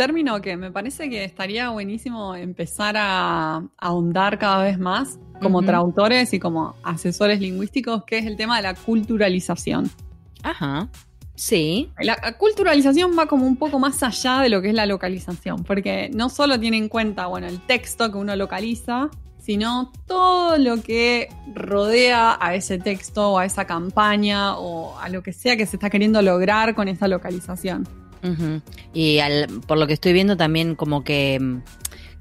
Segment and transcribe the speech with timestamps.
[0.00, 6.32] Término que me parece que estaría buenísimo empezar a, ahondar cada vez más como traductores
[6.32, 9.90] y como asesores lingüísticos, que es el tema de la culturalización.
[10.42, 10.88] Ajá.
[11.34, 11.90] Sí.
[11.98, 16.08] La culturalización va como un poco más allá de lo que es la localización, porque
[16.14, 21.28] no solo tiene en cuenta, bueno, el texto que uno localiza, sino todo lo que
[21.54, 25.76] rodea a ese texto o a esa campaña o a lo que sea que se
[25.76, 27.86] está queriendo lograr con esa localización.
[28.92, 31.62] Y al- por lo que estoy viendo también como que mm,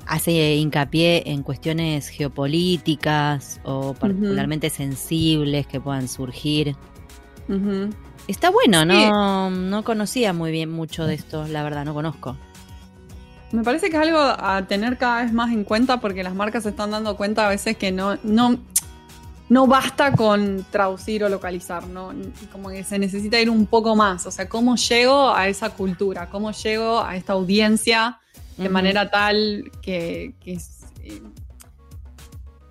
[0.08, 6.76] hace hincapié en cuestiones geopolíticas o particularmente sensibles que puedan surgir.
[8.28, 8.88] Está bueno, Sí.
[8.88, 12.38] no, no conocía muy bien mucho de esto, la verdad, no conozco.
[13.52, 16.62] Me parece que es algo a tener cada vez más en cuenta porque las marcas
[16.64, 18.60] se están dando cuenta a veces que no, no,
[19.50, 22.14] no basta con traducir o localizar, ¿no?
[22.52, 24.26] como que se necesita ir un poco más.
[24.28, 26.30] O sea, ¿cómo llego a esa cultura?
[26.30, 28.20] ¿Cómo llego a esta audiencia
[28.58, 30.54] de manera tal que, que,
[31.04, 31.22] eh,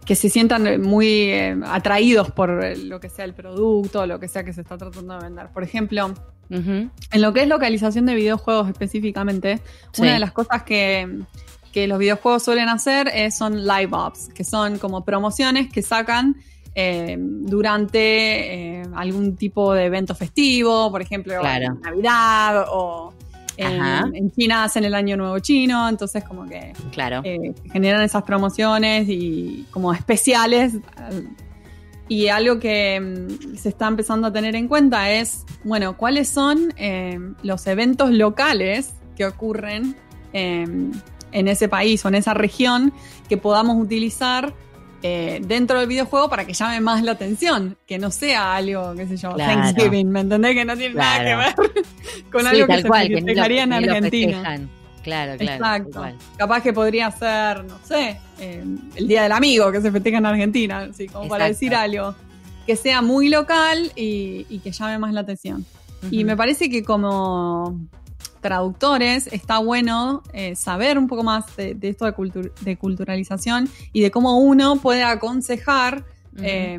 [0.05, 4.45] que se sientan muy eh, atraídos por lo que sea el producto, lo que sea
[4.45, 5.49] que se está tratando de vender?
[5.49, 6.15] Por ejemplo,
[6.51, 9.61] en lo que es localización de videojuegos específicamente,
[9.93, 10.03] Sí.
[10.03, 11.23] una de las cosas que,
[11.73, 16.37] que los videojuegos suelen hacer es, son live ops, que son como promociones que sacan
[16.81, 21.75] eh, durante eh, algún tipo de evento festivo, por ejemplo, Claro.
[21.83, 23.13] Navidad o
[23.57, 24.09] en, Ajá.
[24.15, 27.21] en China hacen el Año Nuevo Chino, entonces como que Claro.
[27.25, 30.75] eh, generan esas promociones y como especiales.
[32.07, 36.73] Y algo que mm, se está empezando a tener en cuenta es, bueno, cuáles son
[36.77, 39.97] eh, los eventos locales que ocurren
[40.33, 40.65] eh,
[41.33, 42.93] en ese país o en esa región
[43.29, 44.55] que podamos utilizar
[45.03, 49.07] eh, dentro del videojuego para que llame más la atención, que no sea algo, qué
[49.07, 49.63] sé yo, Claro.
[49.63, 50.55] Thanksgiving, ¿me entendés?
[50.55, 51.55] Que no tiene nada que ver
[52.33, 54.43] con Sí, algo que se festejaría en Argentina.
[55.03, 55.55] Claro, claro.
[55.55, 56.05] Exacto.
[56.37, 58.65] Capaz que podría ser, no sé, eh,
[58.97, 62.15] el Día del Amigo que se festeja en Argentina, así como para decir algo
[62.67, 65.65] que sea muy local y, y que llame más la atención.
[66.11, 67.81] Y me parece que como
[68.41, 74.01] traductores está bueno eh, saber un poco más de, de esto de, de culturalización y
[74.01, 76.05] de cómo uno puede aconsejar
[76.41, 76.79] eh,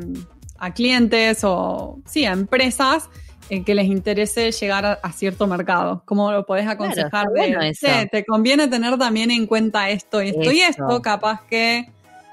[0.58, 3.08] a clientes o sí, a empresas
[3.48, 6.02] eh, que les interese llegar a, a cierto mercado.
[6.04, 7.26] ¿Cómo lo podés aconsejar?
[7.28, 7.86] de, bueno eso.
[7.86, 11.90] "Che, te conviene tener también en cuenta esto, esto y esto, capaz que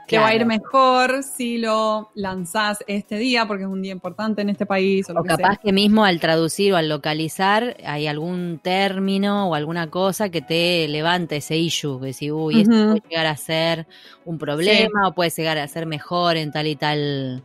[0.07, 0.47] te va a ir Claro.
[0.61, 5.09] mejor si lo lanzás este día, porque es un día importante en este país.
[5.09, 5.59] O, lo O que capaz sea.
[5.63, 10.87] que mismo al traducir o al localizar hay algún término o alguna cosa que te
[10.87, 11.99] levante ese issue.
[11.99, 13.87] Que decir, uy, esto puede llegar a ser
[14.25, 17.43] un problema o puede llegar a ser mejor en tal y tal.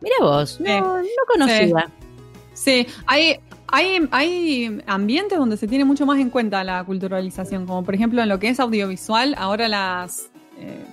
[0.00, 1.08] Mira vos, no, Sí.
[1.08, 1.90] no conocía.
[2.52, 3.36] Sí, hay,
[3.68, 8.22] hay, hay ambientes donde se tiene mucho más en cuenta la culturalización, como por ejemplo
[8.22, 10.84] en lo que es audiovisual, ahora las eh,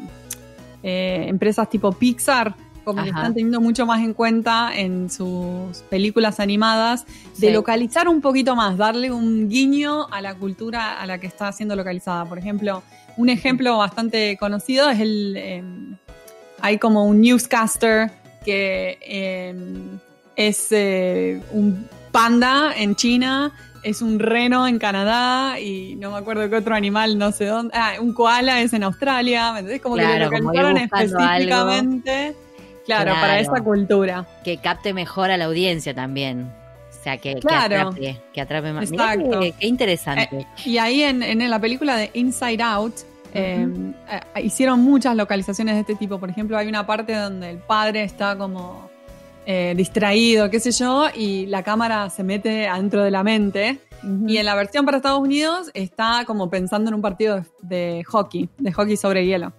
[0.83, 6.39] eh, empresas tipo Pixar como que están teniendo mucho más en cuenta en sus películas
[6.39, 7.05] animadas
[7.37, 7.53] de Sí.
[7.53, 11.75] localizar un poquito más, darle un guiño a la cultura a la que está siendo
[11.75, 12.25] localizada.
[12.25, 12.81] Por ejemplo,
[13.17, 15.35] un ejemplo bastante conocido es el...
[15.37, 15.63] eh,
[16.59, 18.11] hay como un newscaster
[18.43, 19.55] que eh,
[20.35, 23.51] es eh, un panda en China,
[23.83, 27.73] es un reno en Canadá y no me acuerdo qué otro animal, no sé dónde.
[27.75, 29.81] Ah, un koala es en Australia, ¿me entendés?
[29.81, 32.35] Como Claro, que lo localizaron específicamente.
[32.85, 34.27] Claro, para esa cultura.
[34.43, 36.51] Que capte mejor a la audiencia también.
[36.89, 37.89] O sea, que, que Claro.
[37.89, 38.91] atrape, que atrape más.
[38.91, 39.39] Exacto.
[39.39, 40.45] qué, qué interesante.
[40.65, 42.93] Y ahí en, en la película de Inside Out
[43.33, 43.65] eh,
[44.35, 46.19] eh, hicieron muchas localizaciones de este tipo.
[46.19, 48.90] Por ejemplo, hay una parte donde el padre está como
[49.45, 53.79] eh, distraído, qué sé yo, y la cámara se mete adentro de la mente.
[54.27, 57.43] Y en la versión para Estados Unidos está como pensando en un partido de,
[57.97, 59.53] de hockey, de hockey sobre hielo.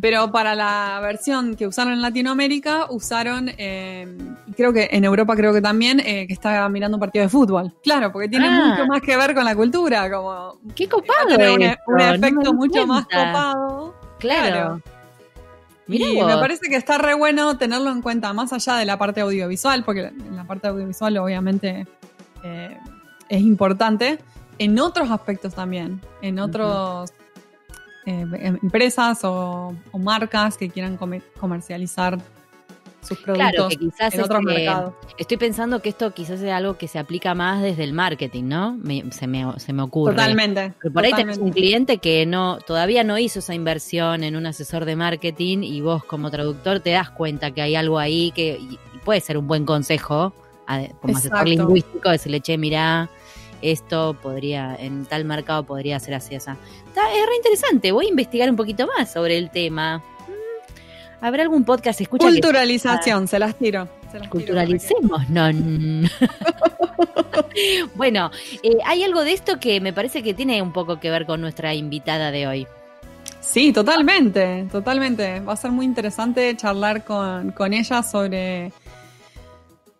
[0.00, 4.08] Pero para la versión que usaron en Latinoamérica, usaron, eh,
[4.56, 7.72] creo que en Europa creo que también, eh, que está mirando un partido de fútbol.
[7.84, 8.70] Claro, porque tiene Ah.
[8.70, 11.28] mucho más que ver con la cultura, como Qué copado.
[11.54, 11.60] un,
[11.96, 13.94] me efecto mucho más copado.
[14.18, 14.80] Claro.
[14.80, 14.82] Claro.
[15.86, 16.26] Mirá y vos.
[16.26, 19.84] me parece que está re bueno tenerlo en cuenta, más allá de la parte audiovisual,
[19.84, 21.86] porque en la parte audiovisual obviamente
[22.44, 22.78] eh,
[23.28, 24.18] es importante,
[24.58, 27.10] en otros aspectos también, en otros
[28.06, 32.18] eh, em- empresas o, o marcas que quieran comer- comercializar
[33.02, 34.94] sus productos Claro, que quizás en otros este, mercados.
[35.18, 38.78] Estoy pensando que esto quizás es algo que se aplica más desde el marketing, ¿no?
[38.80, 40.12] Me- se, me, se me ocurre.
[40.14, 40.72] Totalmente.
[40.80, 44.46] Pero por ahí tenés un cliente que no todavía no hizo esa inversión en un
[44.46, 48.58] asesor de marketing y vos como traductor te das cuenta que hay algo ahí que
[48.60, 50.32] y- y puede ser un buen consejo
[50.68, 51.44] a- como asesor Exacto.
[51.50, 53.10] lingüístico, decirle, che, mirá,
[53.62, 56.56] esto podría, en tal mercado podría ser así, esa.
[56.86, 60.02] Está, es re interesante, voy a investigar un poquito más sobre el tema.
[61.22, 62.00] ¿Habrá algún podcast?
[62.00, 63.88] Escucha Culturalización, se las tiro.
[64.28, 65.44] Culturalicemos, no.
[67.94, 68.32] bueno,
[68.64, 71.40] eh, hay algo de esto que me parece que tiene un poco que ver con
[71.40, 72.66] nuestra invitada de hoy.
[73.40, 75.38] Sí, totalmente, totalmente.
[75.38, 78.72] Va a ser muy interesante charlar con, ella sobre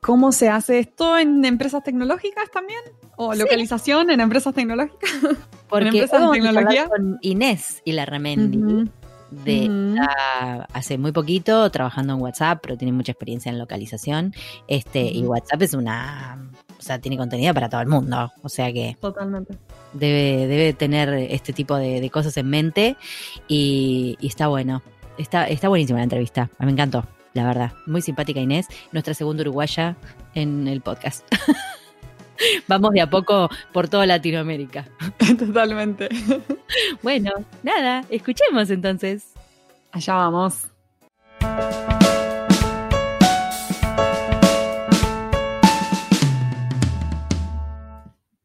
[0.00, 2.80] cómo se hace esto en empresas tecnológicas también,
[3.14, 5.12] o localización en empresas tecnológicas.
[5.68, 6.88] Porque ¿En empresas de tecnología?
[6.88, 8.90] con Inés y la Remendi.
[9.44, 9.96] De
[10.72, 14.34] hace muy poquito trabajando en WhatsApp, pero tiene mucha experiencia en localización.
[14.68, 18.32] Este, y WhatsApp es una, o sea, tiene contenido para todo el mundo.
[18.42, 19.56] O sea que totalmente
[19.92, 22.96] debe, debe tener este tipo de, cosas en mente
[23.48, 24.82] y, está bueno.
[25.18, 26.50] Está, está buenísima la entrevista.
[26.58, 27.72] Me encantó, la verdad.
[27.86, 29.96] Muy simpática Inés, nuestra segunda uruguaya
[30.34, 31.24] en el podcast.
[32.68, 34.88] Vamos de a poco por toda Latinoamérica.
[35.38, 36.08] Totalmente.
[37.02, 37.32] Bueno,
[37.62, 39.34] nada, escuchemos entonces.
[39.90, 40.68] Allá vamos.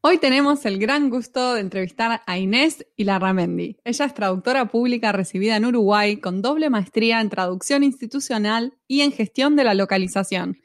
[0.00, 3.78] Hoy tenemos el gran gusto de entrevistar a Inés Ilarramendi.
[3.84, 9.12] Ella es traductora pública recibida en Uruguay con doble maestría en traducción institucional y en
[9.12, 10.58] gestión de la localización.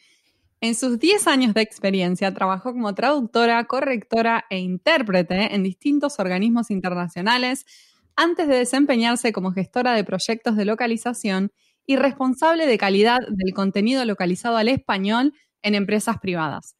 [0.63, 6.71] En sus 10 años de experiencia trabajó como traductora, correctora e intérprete en distintos organismos
[6.71, 7.65] internacionales
[8.15, 11.51] antes de desempeñarse como gestora de proyectos de localización
[11.85, 15.33] y responsable de calidad del contenido localizado al español
[15.63, 16.77] en empresas privadas.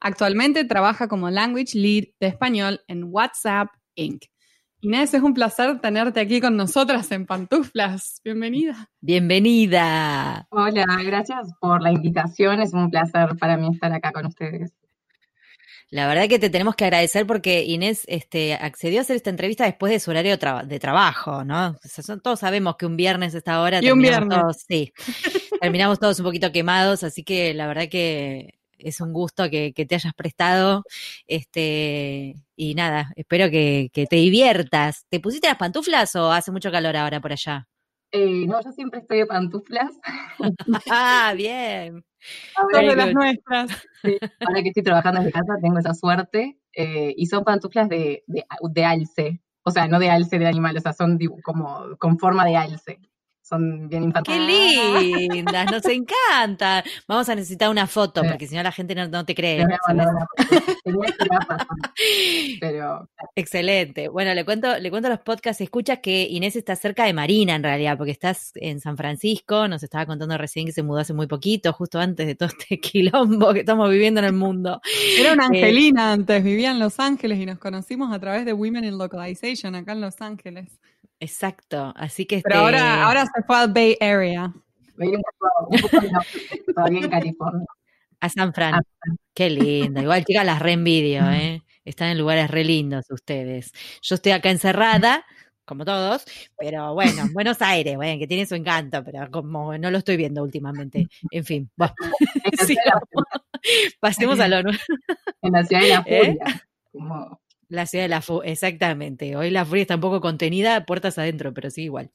[0.00, 4.24] Actualmente trabaja como Language Lead de español en WhatsApp Inc.
[4.80, 8.20] Inés, es un placer tenerte aquí con nosotras en Pantuflas.
[8.24, 8.88] Bienvenida.
[9.00, 10.46] Bienvenida.
[10.50, 12.60] Hola, gracias por la invitación.
[12.60, 14.72] Es un placer para mí estar acá con ustedes.
[15.90, 19.64] La verdad que te tenemos que agradecer porque Inés este, accedió a hacer esta entrevista
[19.64, 21.76] después de su horario de trabajo, ¿no?
[22.22, 24.38] todos sabemos que un viernes a esta hora y un viernes.
[24.38, 24.92] Todos, sí,
[25.60, 29.94] terminamos todos un poquito quemados, así que la verdad que es un gusto que, te
[29.94, 30.84] hayas prestado.
[31.26, 35.06] Este, y nada, espero que, te diviertas.
[35.08, 37.66] ¿Te pusiste las pantuflas o hace mucho calor ahora por allá?
[38.10, 39.92] Eh, no, yo siempre estoy de pantuflas.
[40.90, 42.04] ah, bien.
[42.72, 43.70] de las nuestras.
[44.46, 46.58] ahora que estoy trabajando desde casa tengo esa suerte.
[46.74, 49.40] Eh, y son pantuflas de, de, alce.
[49.64, 53.00] O sea, no de alce de animal, o sea, son como con forma de alce
[53.48, 54.38] son bien infantiles.
[54.38, 55.70] ¡Qué lindas!
[55.70, 56.84] Nos encantan.
[57.06, 59.66] Vamos a necesitar una foto, porque si no la gente no, te cree.
[62.60, 63.08] Pero...
[63.34, 64.08] Excelente.
[64.08, 67.54] Bueno, le cuento, le cuento a los podcasts escuchas que Inés está cerca de Marina
[67.54, 71.14] en realidad, porque estás en San Francisco, nos estaba contando recién que se mudó hace
[71.14, 74.80] muy poquito, justo antes de todo este quilombo que estamos viviendo en el mundo.
[75.18, 78.52] Era una eh, angelina antes, vivía en Los Ángeles y nos conocimos a través de
[78.52, 80.78] Women in Localization acá en Los Ángeles.
[81.20, 82.40] Exacto, así que...
[82.42, 84.52] Pero ahora, este ahora se fue al Bay Area.
[86.74, 87.66] todavía en California.
[88.20, 88.82] A San Fran.
[89.34, 90.02] Qué lindo.
[90.02, 91.62] Igual, chicas, las reenvidio, ¿eh?
[91.84, 93.72] Están en lugares re lindos ustedes.
[94.02, 95.24] Yo estoy acá encerrada,
[95.64, 96.24] como todos,
[96.58, 100.42] pero bueno, Buenos Aires, bueno, que tiene su encanto, pero como no lo estoy viendo
[100.42, 101.08] últimamente.
[101.30, 101.94] En fin, bueno.
[104.00, 104.78] Pasemos a lo nuevo.
[105.40, 106.18] En la ciudad de la ¿Eh?
[106.18, 106.68] furia.
[106.92, 109.36] Como la ciudad de la furia, exactamente.
[109.36, 112.10] Hoy la furia está un poco contenida, puertas adentro, pero sí igual.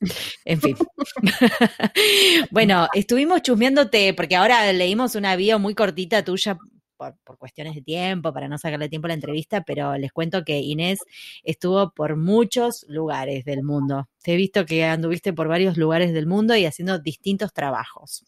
[0.45, 0.75] En fin.
[2.51, 6.57] bueno, estuvimos chusmeándote, porque ahora leímos una bio muy cortita tuya
[6.97, 10.59] por, cuestiones de tiempo, para no sacarle tiempo a la entrevista, pero les cuento que
[10.59, 10.99] Inés
[11.43, 14.09] estuvo por muchos lugares del mundo.
[14.23, 18.23] Te he visto que anduviste por varios lugares del mundo y haciendo distintos trabajos.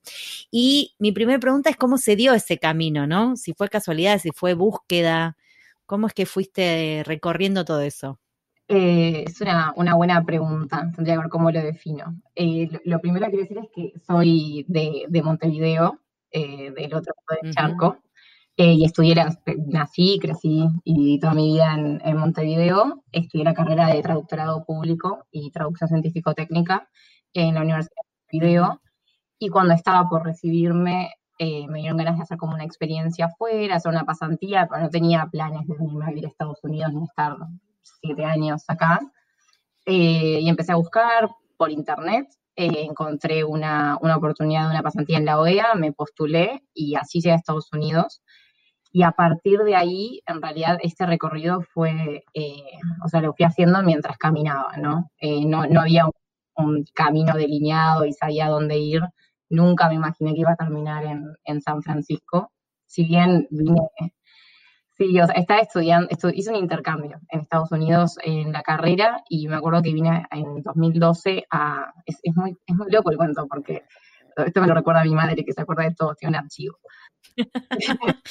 [0.51, 3.35] Y mi primera pregunta es cómo se dio ese camino, ¿no?
[3.37, 5.37] Si fue casualidad, si fue búsqueda,
[5.85, 8.19] ¿Cómo es que fuiste recorriendo todo eso?
[8.67, 12.19] Eh, es una, buena pregunta, tendría que ver cómo lo defino.
[12.33, 15.99] Eh, lo, primero que quiero decir es que soy de, Montevideo,
[16.31, 17.97] eh, del otro lado del charco,
[18.57, 19.15] y estudié,
[19.67, 23.03] nací, crecí y toda mi vida en, Montevideo.
[23.11, 26.89] Estudié la carrera de traductorado público y traducción científico-técnica
[27.33, 28.81] en la Universidad de Montevideo.
[29.37, 33.75] Y cuando estaba por recibirme, eh, me dieron ganas de hacer como una experiencia afuera,
[33.75, 37.03] hacer una pasantía, pero no tenía planes de irme a vivir a Estados Unidos ni
[37.03, 37.35] estar
[37.81, 38.99] siete años acá.
[39.85, 45.17] Eh, y empecé a buscar por internet, eh, encontré una, una, oportunidad de una pasantía
[45.17, 48.21] en la OEA, me postulé y así llegué a Estados Unidos.
[48.91, 52.23] Y a partir de ahí, en realidad, este recorrido fue,
[53.03, 55.11] o sea, lo fui haciendo mientras caminaba, ¿no?
[55.21, 56.13] no, no había un,
[56.55, 59.01] un camino delineado y sabía dónde ir
[59.49, 61.03] Nunca me imaginé que iba a terminar
[61.43, 62.51] en, San Francisco.
[62.85, 63.81] Si bien vine
[64.97, 69.49] Sí, o sea, estaba estudiando, hice un intercambio en Estados Unidos en la carrera y
[69.49, 71.91] me acuerdo que vine en 2012 a...
[72.05, 73.83] Es, muy, es muy loco el cuento porque
[74.37, 76.77] esto me lo recuerda a mi madre que se acuerda de todo, tiene un archivo.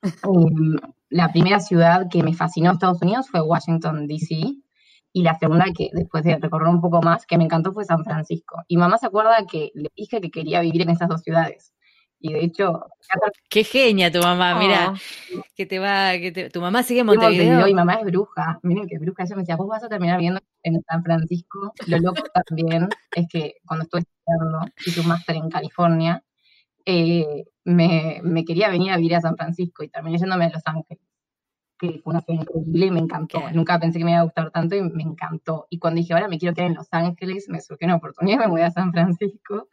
[0.00, 0.76] Em,
[1.08, 4.54] la primera ciudad que me fascinó en Estados Unidos fue Washington, D.C.
[5.12, 8.04] Y la segunda, que después de recorrer un poco más, que me encantó fue San
[8.04, 8.62] Francisco.
[8.68, 11.72] Y mamá se acuerda que le dije que quería vivir en esas dos ciudades.
[12.20, 12.86] Y de hecho...
[13.48, 15.42] Qué genia tu mamá, mira, oh.
[15.54, 17.66] que te va, que tu mamá sigue en Montevideo.
[17.68, 20.18] Y mamá es bruja, miren que es bruja, ella me decía, vos vas a terminar
[20.18, 21.72] viviendo en San Francisco.
[21.86, 26.22] Lo loco también es que cuando estuve estudiando, hice un máster en California,
[26.84, 30.62] eh, me, me, quería venir a vivir a San Francisco y terminé yéndome a Los
[30.64, 31.02] Ángeles,
[31.78, 33.42] que fue una ciudad increíble y me encantó.
[33.52, 35.66] Nunca pensé que me iba a gustar tanto y me encantó.
[35.70, 38.48] Y cuando dije, ahora me quiero quedar en Los Ángeles, me surgió una oportunidad, me
[38.48, 39.68] mudé a San Francisco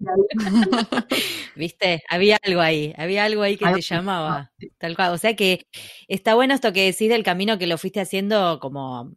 [1.56, 2.02] ¿Viste?
[2.08, 4.52] Había algo ahí, había algo ahí que te llamaba.
[4.78, 5.12] Tal cual.
[5.12, 5.66] O sea que
[6.08, 9.12] está bueno esto que decís del camino que lo fuiste haciendo como,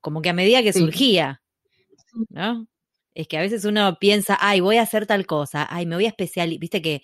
[0.00, 1.42] como que a medida que surgía.
[2.28, 2.68] ¿No?
[3.14, 6.04] Es que a veces uno piensa, ay, voy a hacer tal cosa, ay, me voy
[6.04, 6.60] a especializar.
[6.60, 7.02] Viste que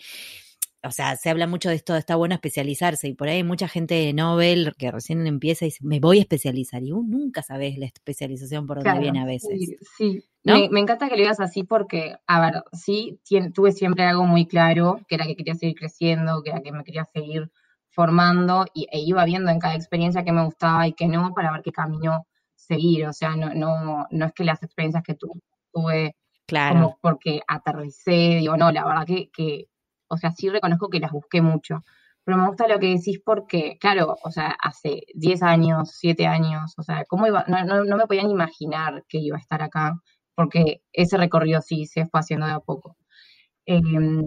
[0.83, 3.69] o sea, se habla mucho de esto, está bueno especializarse y por ahí hay mucha
[3.69, 7.77] gente Nobel que recién empieza y dice, me voy a especializar y vos nunca sabes
[7.77, 9.77] la especialización por dónde viene a veces.
[9.97, 13.21] Sí, Me, encanta que lo digas así porque, a ver, sí,
[13.55, 16.85] tuve siempre algo muy claro, que era que quería seguir creciendo, que era que me
[16.85, 17.51] quería seguir
[17.91, 21.53] formando y, e iba viendo en cada experiencia que me gustaba y que no para
[21.53, 23.07] ver qué camino seguir.
[23.07, 26.15] O sea, no, no, no es que las experiencias que tuve
[26.51, 26.75] Claro.
[26.75, 29.69] Como porque aterricé, digo, no, la verdad que, que
[30.11, 31.85] o sea, sí reconozco que las busqué mucho.
[32.25, 36.75] Pero me gusta lo que decís porque, claro, o sea, hace 10 años, 7 años,
[36.79, 37.45] o sea, ¿cómo iba?
[37.49, 40.01] No, no, me podían imaginar que iba a estar acá,
[40.35, 42.97] porque ese recorrido sí se fue haciendo de a poco.
[43.67, 44.27] Em,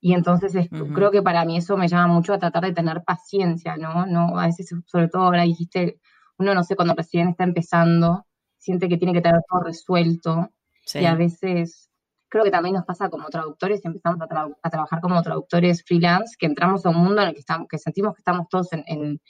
[0.00, 0.54] y entonces
[0.94, 4.06] creo que para mí eso me llama mucho a tratar de tener paciencia, ¿no?
[4.06, 6.00] no A veces, sobre todo ahora dijiste,
[6.38, 8.26] uno no sé, cuando recién está empezando,
[8.58, 10.50] siente que tiene que tener todo resuelto.
[10.94, 11.89] Y a veces
[12.30, 16.86] creo que también nos pasa como traductores, empezamos a, trabajar como traductores freelance, que entramos
[16.86, 19.20] a un mundo en el que, estamos, que sentimos que estamos todos en,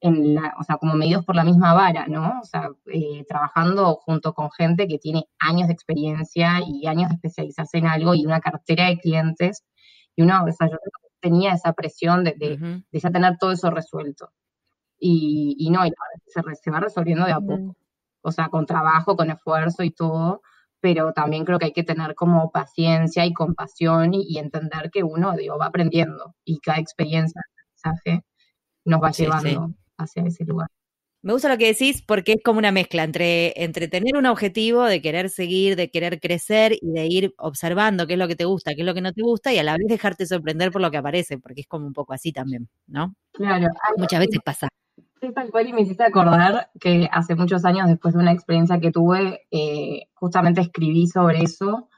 [0.00, 2.40] en, la, o sea, como medidos por la misma vara, ¿no?
[2.40, 7.16] O sea, eh, trabajando junto con gente que tiene años de experiencia y años de
[7.16, 9.64] especializarse en algo y una cartera de clientes.
[10.14, 10.76] Y uno, o sea, yo
[11.20, 14.30] tenía esa presión de, de, ya tener todo eso resuelto.
[14.98, 15.80] Y, y no,
[16.26, 17.76] se, se, va resolviendo de a poco.
[18.22, 20.42] O sea, con trabajo, con esfuerzo y todo
[20.80, 25.34] pero también creo que hay que tener como paciencia y compasión y, entender que uno,
[25.36, 27.40] digo, va aprendiendo y cada experiencia,
[27.84, 28.22] mensaje
[28.84, 30.68] nos va llevando hacia ese lugar.
[31.22, 34.84] Me gusta lo que decís porque es como una mezcla entre, entre tener un objetivo
[34.84, 38.44] de querer seguir, de querer crecer y de ir observando qué es lo que te
[38.44, 40.82] gusta, qué es lo que no te gusta y a la vez dejarte sorprender por
[40.82, 43.16] lo que aparece, porque es como un poco así también, ¿no?
[43.32, 43.66] Claro.
[43.96, 44.68] Muchas veces pasa.
[45.20, 48.78] Sí, tal cual, y me hiciste acordar que hace muchos años, después de una experiencia
[48.80, 51.88] que tuve, eh, justamente escribí sobre eso.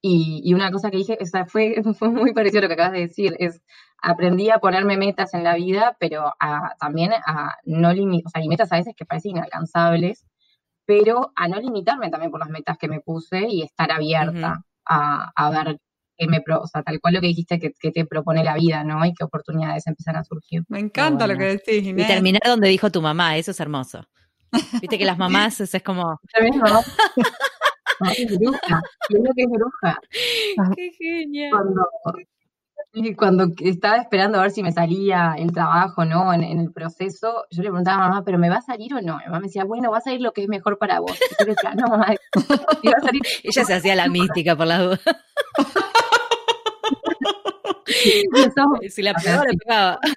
[0.00, 3.00] Y, una cosa que dije, o fue, fue muy parecido a lo que acabas de
[3.00, 3.62] decir, es
[4.00, 6.32] aprendí a ponerme metas en la vida, pero
[6.78, 10.24] también a no limitar, o sea, hay metas a veces que parecen inalcanzables,
[10.86, 15.32] pero a no limitarme también por las metas que me puse y estar abierta a,
[15.34, 15.80] a, ver
[16.18, 19.04] que me, o sea, tal cual lo que dijiste que, te propone la vida, ¿no?
[19.06, 20.64] Y qué oportunidades empiezan a surgir.
[20.68, 22.04] Me encanta lo que decís, Inés.
[22.04, 24.04] Y terminar donde dijo tu mamá, eso es hermoso.
[24.80, 26.18] Viste que las mamás es, como...
[26.34, 26.50] es
[28.38, 30.00] bruja, es que es bruja.
[30.76, 31.52] Qué genial.
[31.52, 31.88] Cuando,
[33.16, 36.32] cuando estaba esperando a ver si me salía el trabajo, ¿no?
[36.32, 39.18] En, el proceso, yo le preguntaba a mamá, ¿pero me va a salir o no?
[39.18, 41.12] Mi mamá me decía, bueno, va a salir lo que es mejor para vos.
[41.12, 43.22] Y yo le decía, no, mamá, va a salir.
[43.42, 45.00] Ella se hacía la mística por la duda.
[48.88, 49.98] si la pegaba, la pegaba.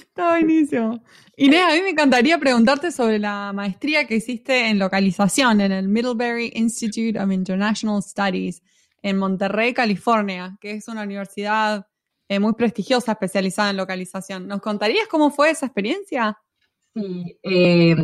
[0.00, 1.02] Está buenísimo.
[1.36, 5.88] Inés, a mí me encantaría preguntarte sobre la maestría que hiciste en localización en el
[5.88, 8.62] Middlebury Institute of International Studies
[9.02, 11.86] en Monterrey, California, que es una universidad
[12.28, 14.46] eh, muy prestigiosa especializada en localización.
[14.46, 16.38] ¿Nos contarías cómo fue esa experiencia?
[16.94, 17.96] Sí, eh,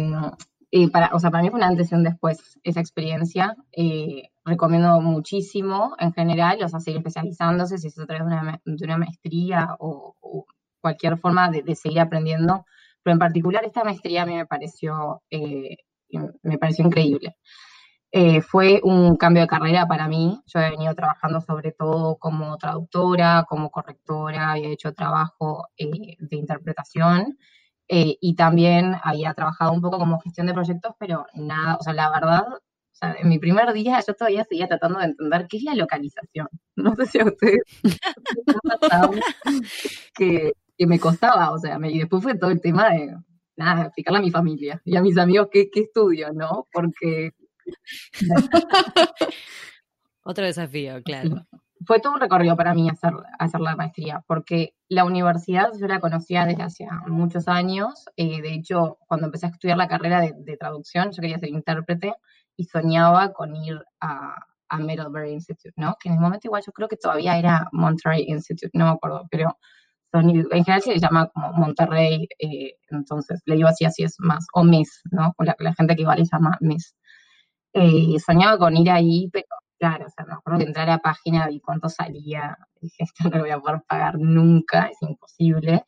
[0.93, 3.57] para, o sea, para mí fue una antes y un después esa experiencia.
[3.73, 8.61] Eh, recomiendo muchísimo en general, o sea, seguir especializándose, si es a través de una,
[8.65, 10.17] de una maestría o,
[10.81, 12.65] cualquier forma de, seguir aprendiendo.
[13.03, 15.77] Pero en particular esta maestría a mí me pareció, eh,
[16.43, 17.37] me pareció increíble.
[18.13, 20.41] Eh, fue un cambio de carrera para mí.
[20.47, 27.39] Yo he venido trabajando sobre todo como traductora, como correctora, había hecho trabajo de interpretación
[27.93, 32.09] y también había trabajado un poco como gestión de proyectos, pero nada, o sea, la
[32.11, 32.45] verdad
[33.01, 36.49] sea, en mi primer día yo todavía seguía tratando de entender qué es la localización.
[36.77, 37.63] No sé si a ustedes
[40.15, 43.15] que, que me costaba, o sea, y después fue todo el tema de,
[43.61, 46.67] nada, explicarle a mi familia y a mis amigos qué, qué estudio, ¿no?
[46.73, 47.33] Porque...
[50.23, 51.47] Otro desafío, claro.
[51.87, 55.99] Fue todo un recorrido para mí hacer, hacer la maestría, porque la universidad yo la
[55.99, 58.05] conocía desde hace muchos años.
[58.17, 62.13] Eh, de hecho, cuando empecé a estudiar la carrera de, traducción, yo quería ser intérprete
[62.61, 64.35] y soñaba con ir a,
[64.69, 65.97] a Middlebury Institute, ¿no?
[65.99, 69.27] Que en el momento igual yo creo que todavía era Monterey Institute, no me acuerdo,
[69.31, 69.57] pero
[70.13, 74.65] en general se llama como Monterrey, eh, entonces le digo así, así es más, o
[74.65, 75.35] Miss, ¿no?
[75.39, 76.95] La, la gente que igual le llama Miss.
[77.73, 79.47] Eh, soñaba con ir ahí, pero
[79.79, 83.25] claro, o sea, me acuerdo que entré a la página y cuánto salía, dije, esto
[83.31, 85.85] no lo voy a poder pagar nunca, es imposible.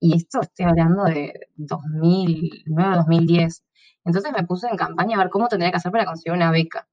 [0.00, 3.62] Y esto estoy hablando de 2009, 2010.
[4.08, 6.88] Entonces me puse en campaña a ver cómo tendría que hacer para conseguir una beca.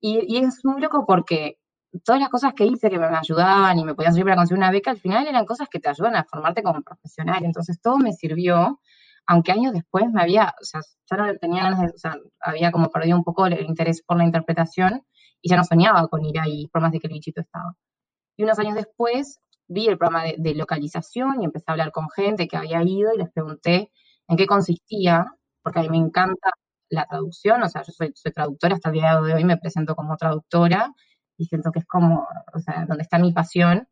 [0.00, 1.58] Y, y es muy loco porque
[2.04, 4.72] todas las cosas que hice que me ayudaban y me podían servir para conseguir una
[4.72, 7.44] beca, al final eran cosas que te ayudan a formarte como profesional.
[7.44, 8.80] Entonces todo me sirvió,
[9.26, 12.72] aunque años después me había, o sea, ya no tenía ganas de, o sea, había
[12.72, 15.04] como perdido un poco el interés por la interpretación
[15.40, 17.74] y ya no soñaba con ir ahí, por más de que el bichito estaba.
[18.36, 22.48] Y unos años después vi el programa de, localización y empecé a hablar con gente
[22.48, 23.92] que había ido y les pregunté
[24.26, 25.26] en qué consistía,
[25.68, 26.50] porque a mí me encanta
[26.88, 30.16] la traducción, o sea, yo soy, traductora, hasta el día de hoy me presento como
[30.16, 30.94] traductora
[31.36, 33.86] y siento que es como, o sea, donde está mi pasión,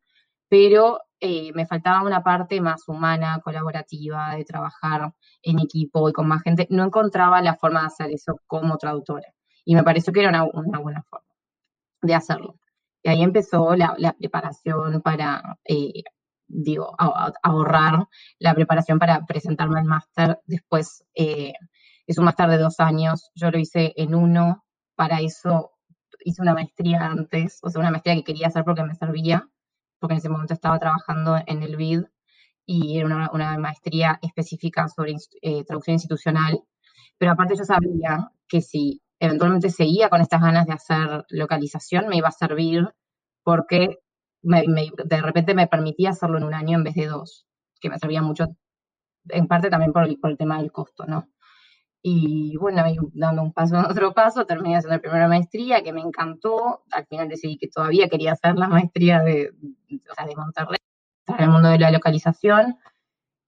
[0.49, 6.27] pero eh, me faltaba una parte más humana, colaborativa, de trabajar en equipo y con
[6.27, 6.67] más gente.
[6.71, 9.27] No encontraba la forma de hacer eso como traductora
[9.63, 11.27] y me pareció que era una, buena forma
[12.01, 12.59] de hacerlo.
[13.03, 16.03] Y ahí empezó la, preparación para, eh,
[16.47, 16.95] digo,
[17.43, 18.07] ahorrar
[18.39, 20.39] la preparación para presentarme al máster.
[20.45, 21.53] Después eh,
[22.05, 25.71] es un máster de dos años, yo lo hice en uno, para eso
[26.23, 29.47] hice una maestría antes, o sea, una maestría que quería hacer porque me servía,
[29.99, 32.03] porque en ese momento estaba trabajando en el BID
[32.65, 36.59] y era una, maestría específica sobre eh, traducción institucional.
[37.17, 42.17] Pero aparte yo sabía que si eventualmente seguía con estas ganas de hacer localización, me
[42.17, 42.93] iba a servir
[43.43, 43.99] porque
[44.47, 47.45] de repente me permitía hacerlo en un año en vez de dos,
[47.79, 48.47] que me servía mucho,
[49.29, 51.27] en parte también por el, por el tema del costo, ¿no?
[52.01, 52.83] Y bueno,
[53.13, 56.83] dando un paso a otro paso, terminé haciendo la primera maestría que me encantó.
[56.91, 59.51] Al final decidí que todavía quería hacer la maestría de,
[60.09, 60.77] o sea, de Monterrey,
[61.27, 62.77] en el mundo de la localización.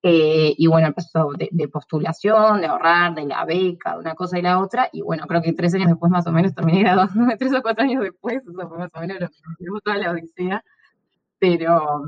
[0.02, 4.40] Eh, y bueno, empezó de, de, postulación, de ahorrar, de la beca, de una cosa
[4.40, 4.90] y la otra.
[4.92, 7.84] Y bueno, creo que tres años después más o menos terminé graduándome, tres o cuatro
[7.84, 10.64] años después, eso fue más o menos lo que toda la odisea.
[11.40, 12.02] Pero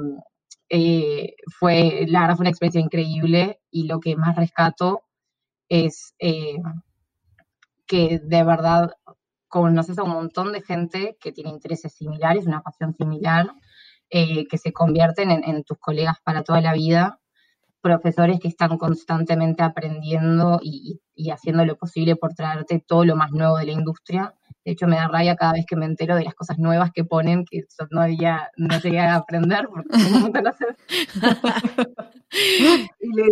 [0.69, 5.03] eh, fue, la verdad fue una experiencia increíble y lo que más rescato
[5.69, 6.57] es eh,
[7.87, 8.91] que de verdad
[9.47, 13.51] conoces a un montón de gente que tiene intereses similares, una pasión similar,
[14.09, 17.19] eh, que se convierten en, tus colegas para toda la vida,
[17.81, 23.57] profesores que están constantemente aprendiendo y, haciendo lo posible por traerte todo lo más nuevo
[23.57, 24.33] de la industria.
[24.63, 27.03] De hecho, me da rabia cada vez que me entero de las cosas nuevas que
[27.03, 30.31] ponen, que no, había, no llegué a aprender, porque no
[32.99, 33.25] y le,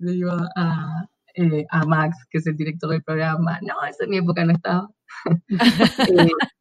[0.00, 3.58] digo a, eh, a Max, que es el director del programa.
[3.62, 4.90] No, eso en mi época no estaba.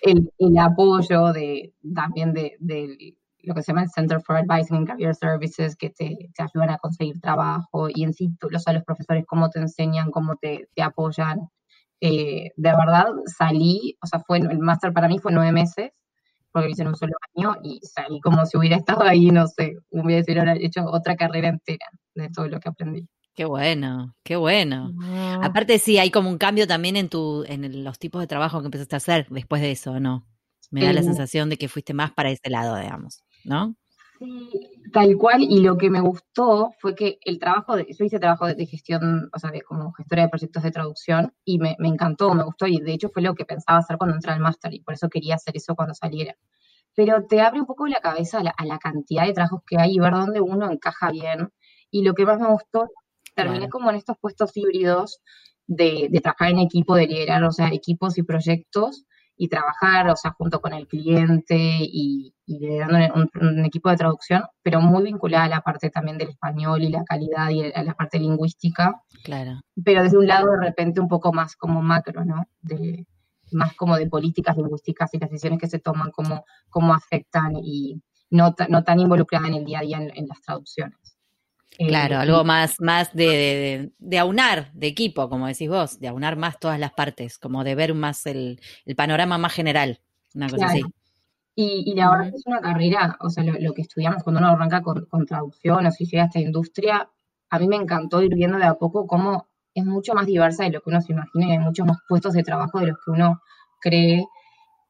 [0.00, 2.56] Eh, el, apoyo de, también de,
[3.42, 6.78] lo que se llama el Center for Advising and Career Services, que te, ayudan a
[6.78, 11.48] conseguir trabajo, y en sí, los, los profesores, cómo te enseñan, cómo te, apoyan.
[12.00, 15.90] Eh, de verdad, salí, o sea, fue el máster para mí fue nueve meses,
[16.52, 19.46] porque lo hice en un solo año, y salí como si hubiera estado ahí, no
[19.46, 23.08] sé, hubiera hecho otra carrera entera de todo lo que aprendí.
[23.34, 24.90] Qué bueno, qué bueno.
[25.42, 28.66] Aparte sí, hay como un cambio también en tu, en los tipos de trabajo que
[28.66, 30.26] empezaste a hacer después de eso, ¿no?
[30.72, 33.76] Me da la sensación de que fuiste más para ese lado, digamos, ¿no?
[34.18, 34.50] Sí,
[34.92, 38.46] tal cual, y lo que me gustó fue que el trabajo, de, yo hice trabajo
[38.46, 42.42] de, gestión, o sea, de, como gestora de proyectos de traducción, y me, encantó, me
[42.42, 44.94] gustó, y de hecho fue lo que pensaba hacer cuando entré al máster, y por
[44.94, 46.34] eso quería hacer eso cuando saliera.
[46.94, 49.78] Pero te abre un poco la cabeza a la, a la cantidad de trabajos que
[49.78, 51.50] hay y ver dónde uno encaja bien.
[51.90, 52.90] Y lo que más me gustó
[53.36, 55.20] terminé como en estos puestos híbridos
[55.68, 59.04] de, trabajar en equipo, de liderar, o sea, equipos y proyectos
[59.38, 62.98] y trabajar, o sea, junto con el cliente y, liderando
[63.40, 67.04] un, equipo de traducción, pero muy vinculada a la parte también del español y la
[67.04, 69.00] calidad y a la parte lingüística.
[69.22, 69.60] Claro.
[69.84, 72.46] Pero desde un lado de repente un poco más como macro, ¿no?
[72.60, 73.06] De,
[73.52, 78.02] más como de políticas lingüísticas y las decisiones que se toman, cómo, cómo afectan y
[78.30, 81.17] no, no tan involucrada en el día a día en las traducciones.
[81.76, 86.58] Claro, algo más, más de, de, aunar, de equipo, como decís vos, de aunar más
[86.58, 88.60] todas las partes, como de ver más el,
[88.96, 90.00] panorama más general,
[90.34, 90.82] una cosa así.
[91.54, 95.06] Y, la verdad es una carrera, o sea, lo, que estudiamos cuando uno arranca con,
[95.06, 97.08] con, traducción o si llega a esta industria,
[97.50, 100.70] a mí me encantó ir viendo de a poco cómo es mucho más diversa de
[100.70, 103.10] lo que uno se imagina y hay muchos más puestos de trabajo de los que
[103.10, 103.40] uno
[103.80, 104.26] cree.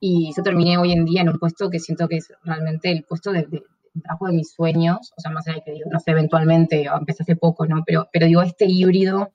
[0.01, 3.05] Y yo terminé hoy en día en un puesto que siento que es realmente el
[3.05, 3.47] puesto de,
[4.03, 7.23] trabajo de mis sueños, o sea, más allá de que digo, no sé, eventualmente, empecé
[7.23, 7.83] hace poco, ¿no?
[7.87, 9.33] Pero, pero digo, este híbrido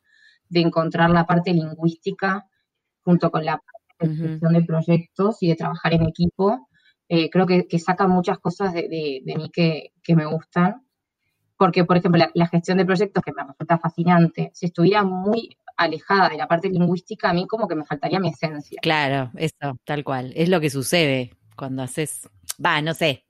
[0.50, 2.48] de encontrar la parte lingüística
[3.04, 6.68] junto con la parte de gestión de proyectos y de trabajar en equipo,
[7.10, 10.86] eh, creo que, saca muchas cosas de, mí que, me gustan.
[11.58, 16.30] Porque, por ejemplo, la, gestión de proyectos, que me resulta fascinante, si estuviera muy alejada
[16.30, 18.80] de la parte lingüística, a mí como que me faltaría mi esencia.
[18.82, 20.34] Claro, eso, tal cual.
[20.36, 22.30] Es lo que sucede cuando haces,
[22.64, 23.23] va, no sé,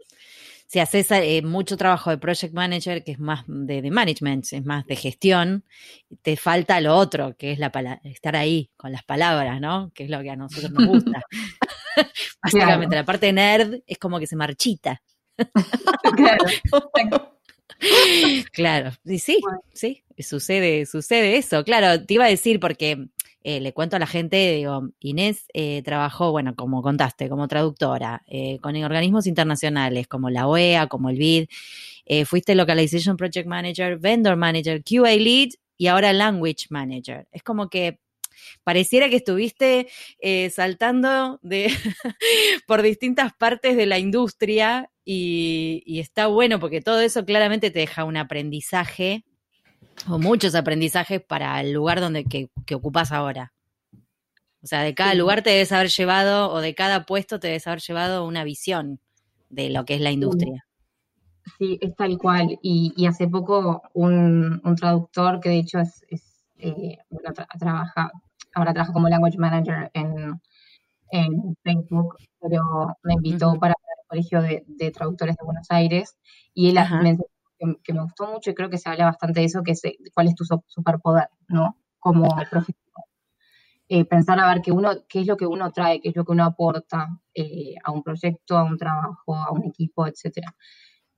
[0.73, 4.87] si haces eh, mucho trabajo de project manager, que es más de, management, es más
[4.87, 5.63] de gestión,
[6.23, 7.71] te falta lo otro, que es la
[8.03, 9.91] estar ahí con las palabras, ¿no?
[9.93, 11.21] Que es lo que a nosotros nos gusta.
[12.41, 14.99] Básicamente, la parte nerd es como que se marchita.
[16.15, 16.43] claro.
[18.51, 19.39] claro, y sí,
[19.75, 21.63] sí, sucede, sucede eso.
[21.63, 23.09] Claro, te iba a decir porque
[23.43, 28.23] eh, le cuento a la gente, digo, Inés eh, trabajó, bueno, como contaste, como traductora,
[28.25, 31.47] eh, con organismos internacionales como la OEA, como el BID,
[32.25, 37.27] fuiste Localization Project Manager, Vendor Manager, QA Lead y ahora Language Manager.
[37.31, 37.99] Es como que
[38.63, 39.87] pareciera que estuviste
[40.51, 41.67] saltando de
[42.67, 47.79] por distintas partes de la industria y, y, está bueno porque todo eso claramente te
[47.79, 49.23] deja un aprendizaje
[50.09, 53.53] o muchos aprendizajes para el lugar donde que, ocupas ahora.
[54.61, 57.67] O sea, de cada lugar te debes haber llevado, o de cada puesto te debes
[57.67, 58.99] haber llevado una visión
[59.49, 60.65] de lo que es la industria.
[61.57, 62.57] Sí, es tal cual.
[62.61, 66.05] Y, hace poco un, traductor que de hecho es,
[66.57, 66.97] eh,
[67.59, 68.11] trabaja,
[68.53, 70.39] ahora trabaja como language manager en,
[71.63, 76.17] Facebook, pero me invitó para el Colegio de, Traductores de Buenos Aires
[76.55, 77.17] y él me
[77.83, 79.81] que, me gustó mucho y creo que se habla bastante de eso, que es
[80.13, 81.77] cuál es tu superpoder, ¿no?
[81.99, 82.83] Como profesor.
[83.89, 86.25] Eh, pensar a ver qué, uno, qué es lo que uno trae, qué es lo
[86.25, 90.55] que uno aporta eh, a un proyecto, a un trabajo, a un equipo, etcétera.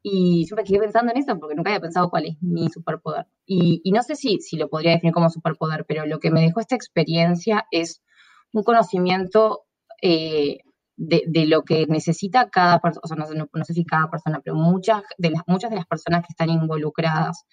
[0.01, 3.27] Y siempre quedé pensando en eso porque nunca había pensado cuál es mi superpoder.
[3.45, 6.41] Y, y no sé si, si lo podría definir como superpoder, pero lo que me
[6.41, 8.03] dejó esta experiencia es
[8.51, 9.65] un conocimiento
[10.01, 10.59] eh,
[10.97, 15.03] de, lo que necesita cada persona, o sea, no, sé si cada persona, pero muchas
[15.17, 17.45] de las, muchas de las personas que están involucradas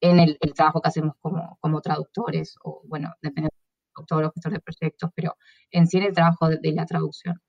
[0.00, 4.58] en el, trabajo que hacemos como, como, traductores, o bueno, depende de todos los gestores
[4.58, 5.36] de proyectos, pero
[5.70, 7.40] en sí en el trabajo de, la traducción.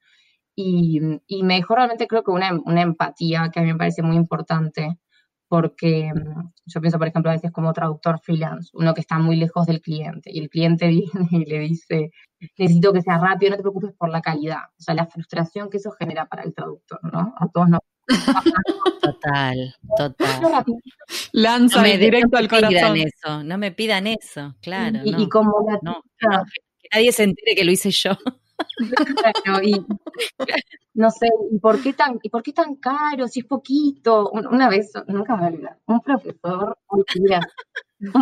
[0.56, 4.18] Y, y, me realmente creo que una, una empatía que a mí me parece muy
[4.18, 5.00] importante
[5.50, 9.36] porque mm, yo pienso, por ejemplo, a veces como traductor freelance, uno que está muy
[9.36, 12.12] lejos del cliente y el cliente viene y le dice,
[12.58, 14.62] necesito que sea rápido, no te preocupes por la calidad.
[14.78, 17.34] O sea, la frustración que eso genera para el traductor, ¿no?
[17.38, 17.80] A todos nos...
[19.02, 20.66] Total, total.
[21.32, 22.74] Lanza directo al corazón.
[22.74, 25.00] No me pidan eso, no me pidan eso, claro.
[25.04, 28.12] Y, no, como no, que nadie se entere que lo hice yo.
[29.44, 29.86] Claro, y
[30.94, 33.28] no sé, ¿y por qué tan, y por qué tan caro?
[33.28, 34.30] Si es poquito.
[34.32, 37.04] Una vez, nunca me olvidé, un profesor, un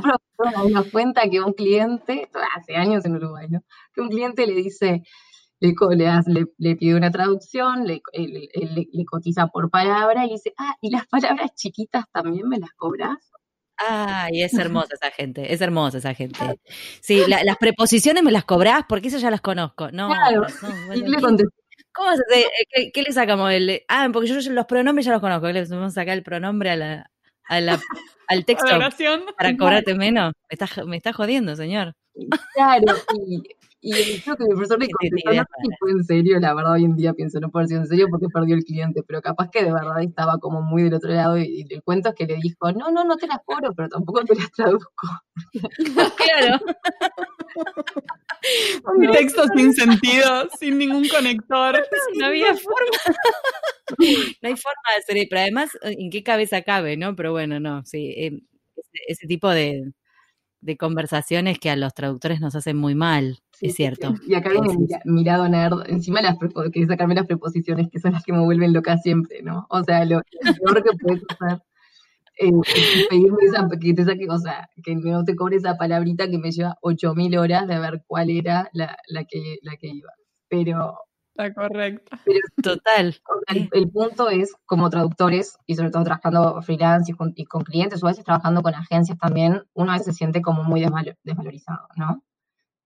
[0.01, 3.61] profesor nos cuenta que un cliente, hace años en Uruguay, ¿no?
[3.93, 5.03] Que un cliente le dice,
[5.59, 5.73] le,
[6.27, 11.07] le, le pide una traducción, le, le, cotiza por palabra y dice, ah, ¿y las
[11.07, 13.31] palabras chiquitas también me las cobras?
[13.77, 16.39] Ay, es hermosa esa gente, es hermosa esa gente.
[17.01, 19.91] Sí, las preposiciones me las cobrás porque esas ya las conozco.
[19.91, 20.45] No, claro.
[21.93, 23.51] ¿Cómo se, eh, ¿qué, le sacamos?
[23.51, 25.47] El, ah, porque yo los pronombres ya los conozco.
[25.47, 27.09] Le vamos a sacar el pronombre a la,
[27.45, 27.79] a la,
[28.27, 28.67] al texto
[29.35, 30.33] para cobrarte menos.
[30.47, 31.95] Me estás, me está jodiendo, señor.
[32.53, 32.83] Claro,
[33.27, 33.41] y,
[33.79, 36.73] y creo que mi profesor le contestó, no sé si fue en serio, la verdad
[36.73, 39.49] hoy en día pienso, no puede ser en serio porque perdió el cliente, pero capaz
[39.51, 42.37] que de verdad estaba como muy del otro lado y, el cuento es que le
[42.37, 45.07] dijo, no, no, no te las cobro, pero tampoco te las traduzco.
[46.17, 46.59] claro.
[48.97, 51.83] Un texto sin sentido, sin ningún conector.
[52.15, 52.97] No había forma.
[54.41, 57.15] no hay forma de hacer, pero además, ¿en qué cabeza cabe, no?
[57.15, 58.39] Pero bueno, no, sí, eh,
[59.07, 59.91] ese tipo de,
[60.61, 64.13] de conversaciones que a los traductores nos hacen muy mal, es cierto.
[64.27, 66.37] Y acá viene mirado nerd, encima las
[66.73, 69.67] que sacarme las preposiciones, que son las que me vuelven loca siempre, ¿no?
[69.69, 70.21] O sea, lo,
[70.63, 71.61] peor que puedes hacer
[72.37, 76.37] es pedirme esa, que te saque, o sea, que no te cobre esa palabrita que
[76.37, 80.11] me lleva 8000 horas de ver cuál era la, la, que, la que iba.
[80.47, 80.97] Pero,
[81.37, 82.19] La correcta.
[82.63, 83.15] Total.
[83.71, 88.09] El, punto es, como traductores, y sobre todo trabajando freelance y con, clientes, o a
[88.09, 92.23] veces trabajando con agencias también, uno a veces se siente como muy desvalorizado, ¿no?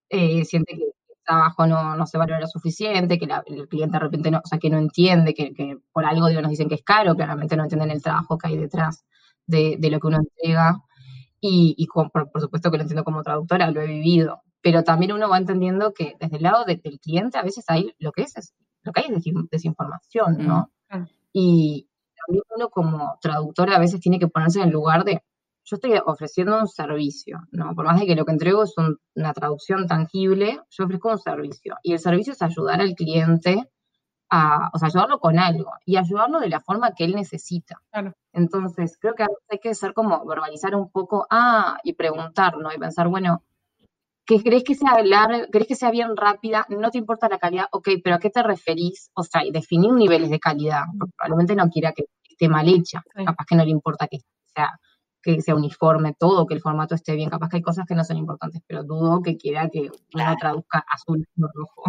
[0.09, 0.93] Eh, siente que el
[1.25, 4.69] trabajo no, se valora lo suficiente, que el cliente de repente no, o sea, que
[4.69, 8.03] no entiende, que, por algo digo, nos dicen que es caro, claramente no entienden el
[8.03, 9.05] trabajo que hay detrás
[9.47, 10.77] de, lo que uno entrega.
[11.39, 15.37] Y, por, supuesto que lo entiendo como traductora, lo he vivido pero también uno va
[15.37, 19.01] entendiendo que desde el lado del cliente a veces hay lo que es, lo que
[19.01, 20.71] hay es desinformación, ¿no?
[21.33, 21.87] Y
[22.25, 25.23] también uno como traductor a veces tiene que ponerse en el lugar de,
[25.63, 27.73] yo estoy ofreciendo un servicio, ¿no?
[27.75, 28.73] Por más de que lo que entrego es
[29.15, 31.75] una traducción tangible, yo ofrezco un servicio.
[31.83, 33.69] Y el servicio es ayudar al cliente
[34.29, 37.81] a, o sea, ayudarlo con algo y ayudarlo de la forma que él necesita.
[38.33, 42.73] Entonces, creo que hay que ser como verbalizar un poco, ah, y preguntar, ¿no?
[42.73, 43.43] Y pensar, bueno,
[44.37, 47.65] que crees que sea larga, crees que sea bien rápida, no te importa la calidad,
[47.71, 49.11] ok, pero ¿a qué te referís?
[49.13, 53.45] O sea, definir niveles de calidad, porque probablemente no quiera que esté mal hecha, capaz
[53.45, 54.19] que no le importa que
[54.53, 54.69] sea
[55.21, 57.29] que sea uniforme todo, que el formato esté bien.
[57.29, 60.83] Capaz que hay cosas que no son importantes, pero dudo que quiera que uno traduzca
[60.91, 61.83] azul o rojo.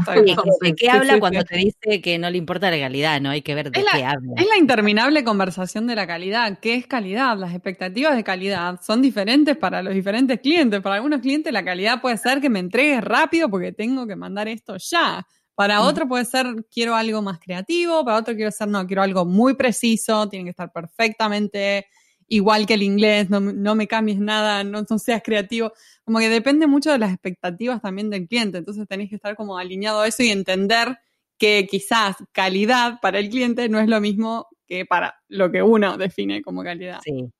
[0.60, 3.20] ¿De qué habla cuando te dice que no le importa la calidad?
[3.20, 4.34] No hay que ver de qué habla.
[4.36, 6.58] Es la interminable conversación de la calidad.
[6.60, 7.36] ¿Qué es calidad?
[7.38, 10.80] Las expectativas de calidad son diferentes para los diferentes clientes.
[10.80, 14.48] Para algunos clientes la calidad puede ser que me entregues rápido porque tengo que mandar
[14.48, 15.26] esto ya.
[15.54, 15.84] Para mm.
[15.84, 19.54] otro puede ser quiero algo más creativo, para otro quiero ser no, quiero algo muy
[19.54, 21.86] preciso, tiene que estar perfectamente
[22.32, 25.72] igual que el inglés, no, me cambies nada, no, seas creativo.
[26.02, 28.56] Como que depende mucho de las expectativas también del cliente.
[28.56, 30.98] Entonces tenéis que estar como alineado a eso y entender
[31.36, 35.98] que quizás calidad para el cliente no es lo mismo que para lo que uno
[35.98, 37.00] define como calidad.
[37.04, 37.30] Sí,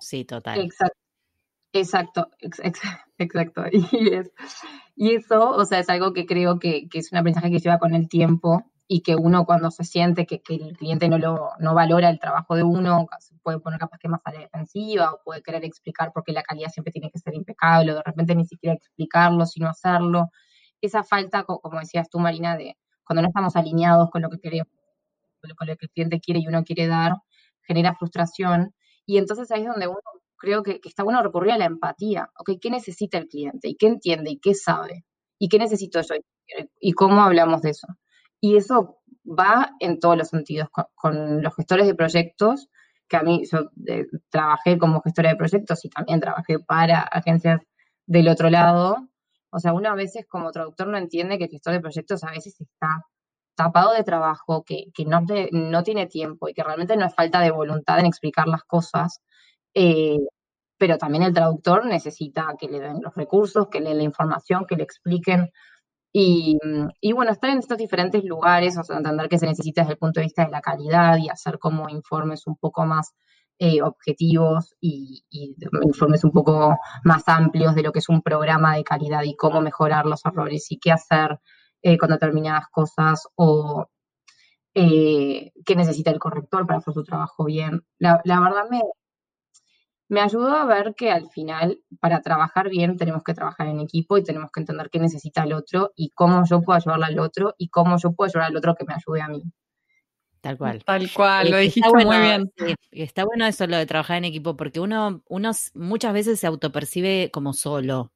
[0.00, 0.60] sí, total.
[0.60, 0.98] Exacto.
[1.72, 2.28] Exacto,
[3.18, 3.62] exacto.
[4.94, 7.78] Y, eso, o sea, es algo que creo que, que es un aprendizaje que lleva
[7.78, 11.74] con el tiempo y que uno cuando se siente que, el cliente no, lo, no
[11.74, 13.06] valora el trabajo de uno,
[13.42, 16.42] puede poner capaz que más a la defensiva o puede querer explicar por qué la
[16.42, 20.30] calidad siempre tiene que ser impecable o de repente ni siquiera explicarlo, sino hacerlo.
[20.80, 24.68] Esa falta, como decías tú, Marina, de cuando no estamos alineados con lo que queremos,
[25.56, 27.14] con lo que el cliente quiere y uno quiere dar,
[27.62, 28.74] genera frustración.
[29.06, 29.98] Y entonces ahí es donde uno
[30.36, 32.30] creo que, que está bueno recurrir a la empatía.
[32.38, 33.68] Ok, ¿qué necesita el cliente?
[33.68, 34.30] ¿Y qué entiende?
[34.30, 35.04] ¿Y qué sabe?
[35.38, 36.14] ¿Y qué necesito yo?
[36.80, 37.86] ¿Y cómo hablamos de eso?
[38.42, 42.68] Y eso va en todos los sentidos, con, los gestores de proyectos,
[43.08, 47.60] que a mí yo eh, trabajé como gestora de proyectos y también trabajé para agencias
[48.04, 49.08] del otro lado.
[49.50, 52.32] O sea, uno a veces como traductor no entiende que el gestor de proyectos a
[52.32, 53.06] veces está
[53.54, 57.52] tapado de trabajo, que, no, no tiene tiempo y que realmente no es falta de
[57.52, 59.20] voluntad en explicar las cosas.
[59.72, 60.18] Eh,
[60.78, 64.66] pero también el traductor necesita que le den los recursos, que le den la información,
[64.66, 65.52] que le expliquen
[66.12, 66.58] y,
[67.14, 70.20] bueno, estar en estos diferentes lugares, o sea, entender que se necesita desde el punto
[70.20, 73.14] de vista de la calidad y hacer como informes un poco más
[73.58, 78.84] eh, objetivos y, informes un poco más amplios de lo que es un programa de
[78.84, 81.40] calidad y cómo mejorar los errores y qué hacer
[81.82, 83.86] eh, con determinadas cosas o
[84.74, 87.84] eh, qué necesita el corrector para hacer su trabajo bien.
[87.98, 88.80] La, la verdad me,
[90.12, 94.18] me ayudó a ver que al final, para trabajar bien, tenemos que trabajar en equipo
[94.18, 97.54] y tenemos que entender qué necesita el otro y cómo yo puedo ayudarle al otro
[97.56, 99.42] y cómo yo puedo ayudar al otro que me ayude a mí.
[100.42, 100.84] Tal cual.
[100.84, 102.52] Tal cual, lo dijiste muy bien.
[102.90, 107.30] está bueno eso lo de trabajar en equipo, porque uno, uno muchas veces se autopercibe
[107.32, 108.12] como solo,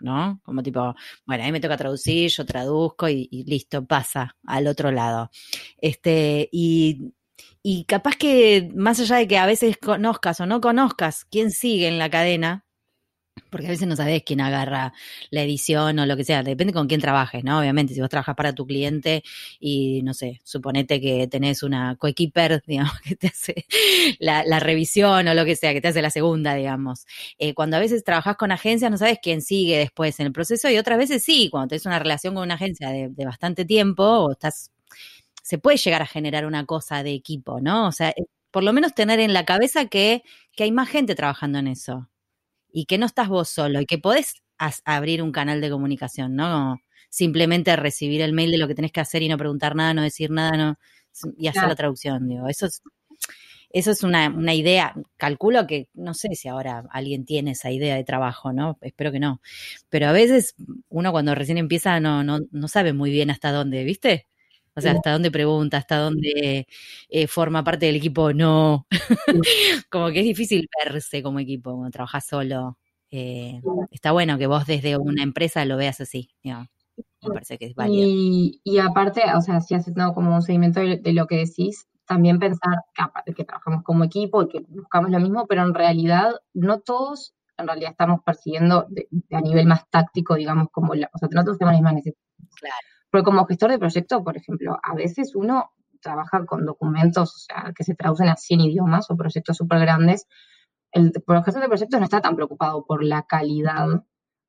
[0.00, 0.42] ¿no?
[0.44, 4.66] Como tipo, bueno, a mí me toca traducir, yo traduzco y, y listo, pasa al
[4.66, 5.30] otro lado.
[5.78, 7.14] Este, y
[7.62, 11.88] y capaz que, más allá de que a veces conozcas o no conozcas quién sigue
[11.88, 12.64] en la cadena,
[13.50, 14.92] porque a veces no sabes quién agarra
[15.30, 17.58] la edición o lo que sea, depende con quién trabajes, ¿no?
[17.58, 19.22] Obviamente, si vos trabajas para tu cliente
[19.60, 23.66] y, no sé, suponete que tenés una coequiper, digamos, que te hace
[24.18, 27.06] la, revisión o lo que sea, que te hace la segunda, digamos.
[27.38, 30.68] Eh, cuando a veces trabajas con agencias, no sabes quién sigue después en el proceso
[30.70, 34.04] y otras veces sí, cuando tenés una relación con una agencia de, de bastante tiempo
[34.04, 34.73] o estás
[35.44, 37.86] se puede llegar a generar una cosa de equipo, ¿no?
[37.86, 40.22] O sea, eh, por lo menos tener en la cabeza que,
[40.58, 42.08] hay más gente trabajando en eso
[42.72, 44.42] y que no estás vos solo y que podés
[44.84, 46.78] abrir un canal de comunicación, ¿no?
[47.10, 50.02] Simplemente recibir el mail de lo que tenés que hacer y no preguntar nada, no
[50.02, 50.78] decir nada, no
[51.36, 52.48] y hacer la traducción, digo.
[52.48, 52.82] Eso es,
[53.70, 57.96] eso es una, una, idea, calculo que no sé si ahora alguien tiene esa idea
[57.96, 58.78] de trabajo, ¿no?
[58.80, 59.42] Espero que no.
[59.90, 60.54] Pero a veces
[60.88, 64.26] uno cuando recién empieza no, no, no sabe muy bien hasta dónde, ¿viste?
[64.76, 66.66] O sea, hasta dónde pregunta, hasta dónde
[67.08, 68.86] eh, forma parte del equipo, no.
[69.90, 72.78] como que es difícil verse como equipo cuando trabajas solo.
[73.10, 73.60] Eh,
[73.92, 76.30] está bueno que vos desde una empresa lo veas así.
[76.42, 76.66] me
[77.22, 78.04] parece que es válido.
[78.04, 81.86] Y, y aparte, o sea, si haces no, como un seguimiento de, lo que decís,
[82.06, 82.80] también pensar
[83.24, 87.36] que, que trabajamos como equipo y que buscamos lo mismo, pero en realidad no todos,
[87.56, 88.88] en realidad estamos persiguiendo
[89.30, 92.24] a nivel más táctico, digamos, como, la, o sea, no todos tenemos las mismas necesidades.
[92.58, 92.93] Claro.
[93.14, 97.72] Porque como gestor de proyecto, por ejemplo, a veces uno trabaja con documentos o sea,
[97.72, 100.26] que se traducen a 100 idiomas o proyectos súper grandes.
[100.90, 103.86] El, gestor de proyectos no está tan preocupado por la calidad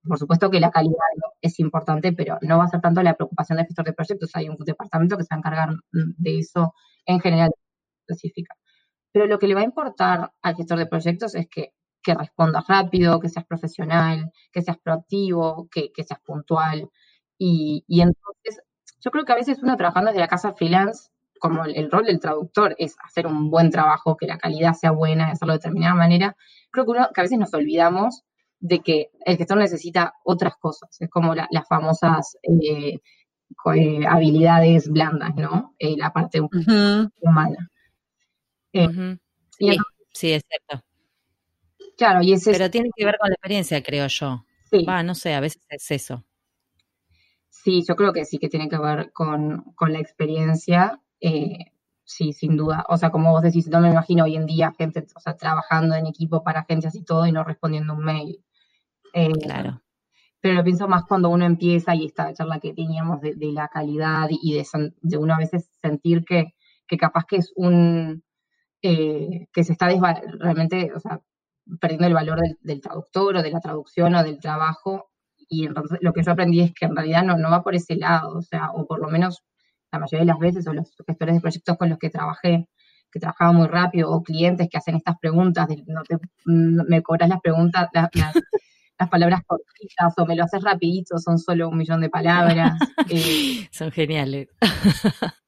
[0.03, 0.95] por supuesto que la calidad
[1.41, 4.31] es importante, pero no va a ser tanto la preocupación del gestor de proyectos.
[4.33, 6.73] Hay un departamento que se va a encargar de eso
[7.05, 7.51] en general
[8.07, 8.55] específica.
[9.11, 12.65] Pero lo que le va a importar al gestor de proyectos es que, que respondas
[12.67, 16.89] rápido, que seas profesional, que seas proactivo, que, que seas puntual.
[17.37, 18.61] Y, y, entonces,
[19.01, 22.19] yo creo que a veces uno trabajando desde la casa freelance, como el, rol del
[22.19, 26.35] traductor es hacer un buen trabajo, que la calidad sea buena, hacerlo de determinada manera,
[26.71, 28.23] creo que, uno, que a veces nos olvidamos
[28.59, 30.89] de que el gestor necesita otras cosas.
[30.99, 32.99] Es como las famosas eh,
[33.75, 35.75] eh, habilidades blandas, ¿no?
[35.77, 37.69] Eh, la parte humana.
[38.71, 40.85] sí, es cierto.
[41.97, 44.45] Claro, y ese Pero tiene que ver con la experiencia, creo yo.
[44.69, 44.85] Sí.
[44.85, 46.25] no sé, a veces es eso.
[47.65, 51.01] Sí, yo creo que sí que tiene que ver con, la experiencia.
[52.03, 52.85] sí, sin duda.
[52.89, 55.95] O sea, como vos decís, no me imagino hoy en día gente, o sea, trabajando
[55.95, 58.45] en equipo para agencias y todo y no respondiendo un mail.
[59.13, 59.81] Eh, claro.
[60.41, 64.27] Pero lo pienso más cuando uno empieza y esta charla que teníamos de, la calidad
[64.29, 64.67] y de,
[65.01, 66.53] de, uno a veces sentir que,
[66.87, 68.23] que capaz que es un,
[68.83, 69.89] eh, que se está
[70.39, 71.19] realmente, o sea,
[71.79, 75.09] perdiendo el valor del, traductor o de la traducción o del trabajo.
[75.47, 77.95] Y entonces lo que yo aprendí es que en realidad no, no va por ese
[77.95, 79.43] lado, o sea, o por lo menos
[79.91, 82.67] la mayoría de las veces, o los gestores de proyectos con los que trabajé,
[83.11, 87.29] que trabajaban muy rápido, o clientes que hacen estas preguntas, de, no te, me cobras
[87.29, 87.89] las preguntas,
[88.99, 92.77] las palabras cortitas o me lo haces rapidito, son solo un millón de palabras.
[93.07, 94.49] Eh, son geniales.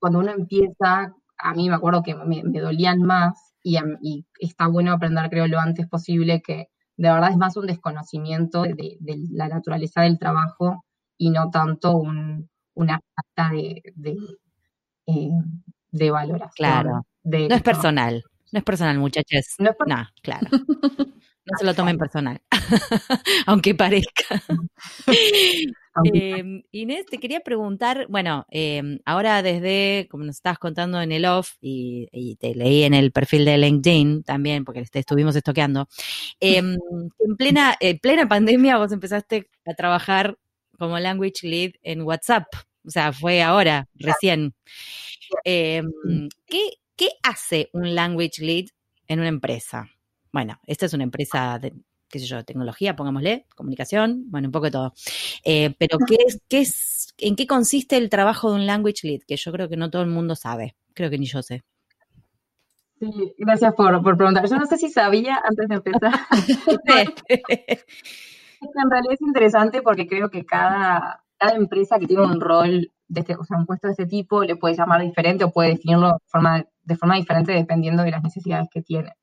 [0.00, 3.78] Cuando uno empieza, a mí me acuerdo que me, dolían más y,
[4.40, 8.98] está bueno aprender, creo, lo antes posible que de verdad es más un desconocimiento de,
[9.30, 10.84] la naturaleza del trabajo
[11.18, 14.16] y no tanto un, una falta de, de,
[15.06, 15.30] eh,
[15.90, 16.52] de valoración.
[16.56, 17.06] Claro.
[17.24, 18.22] no es personal.
[18.52, 19.46] No es personal, muchachos.
[19.58, 20.48] No, es no claro.
[21.46, 22.40] No se lo tomen personal,
[23.46, 24.42] aunque parezca.
[26.02, 31.24] Em, Inés, te quería preguntar, bueno, em, ahora desde, como nos estabas contando en el
[31.24, 35.88] off, y, te leí en el perfil de LinkedIn también, porque te estuvimos estoqueando,
[36.40, 36.76] em,
[37.18, 40.36] en plena, plena pandemia vos empezaste a trabajar
[40.78, 42.46] como language lead en WhatsApp,
[42.84, 44.54] o sea, fue ahora, recién.
[45.44, 45.82] ¿qué,
[46.96, 48.66] ¿Qué hace un language lead
[49.08, 49.88] en una empresa?
[50.32, 51.72] Bueno, esta es una empresa de,
[52.14, 54.94] qué sé yo, tecnología, pongámosle, comunicación, bueno, un poco de todo.
[55.44, 59.22] Eh, pero ¿qué es, qué es, ¿en qué consiste el trabajo de un language lead?
[59.26, 61.64] Que yo creo que no todo el mundo sabe, creo que ni yo sé.
[63.00, 64.48] Sí, gracias por, preguntar.
[64.48, 66.12] Yo no sé si sabía antes de empezar.
[68.60, 73.20] en realidad es interesante porque creo que cada, cada empresa que tiene un rol, de
[73.20, 76.12] este, o sea, un puesto de este tipo, le puede llamar diferente o puede definirlo
[76.12, 79.16] de forma, de forma diferente dependiendo de las necesidades que tiene.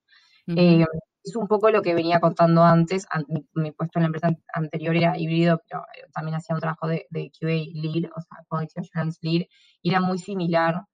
[0.48, 0.86] Eh,
[1.24, 3.06] es un poco lo que venía contando antes.
[3.54, 7.08] Mi, puesto en la empresa anterior era híbrido, pero eh, también hacía un trabajo de,
[7.12, 9.46] QA lead, o sea, Quality Assurance lead,
[9.82, 10.86] y era muy similar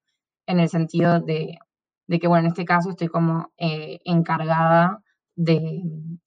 [0.48, 1.58] en el sentido de,
[2.08, 5.02] que, bueno, en este caso estoy como eh, encargada
[5.36, 5.82] de,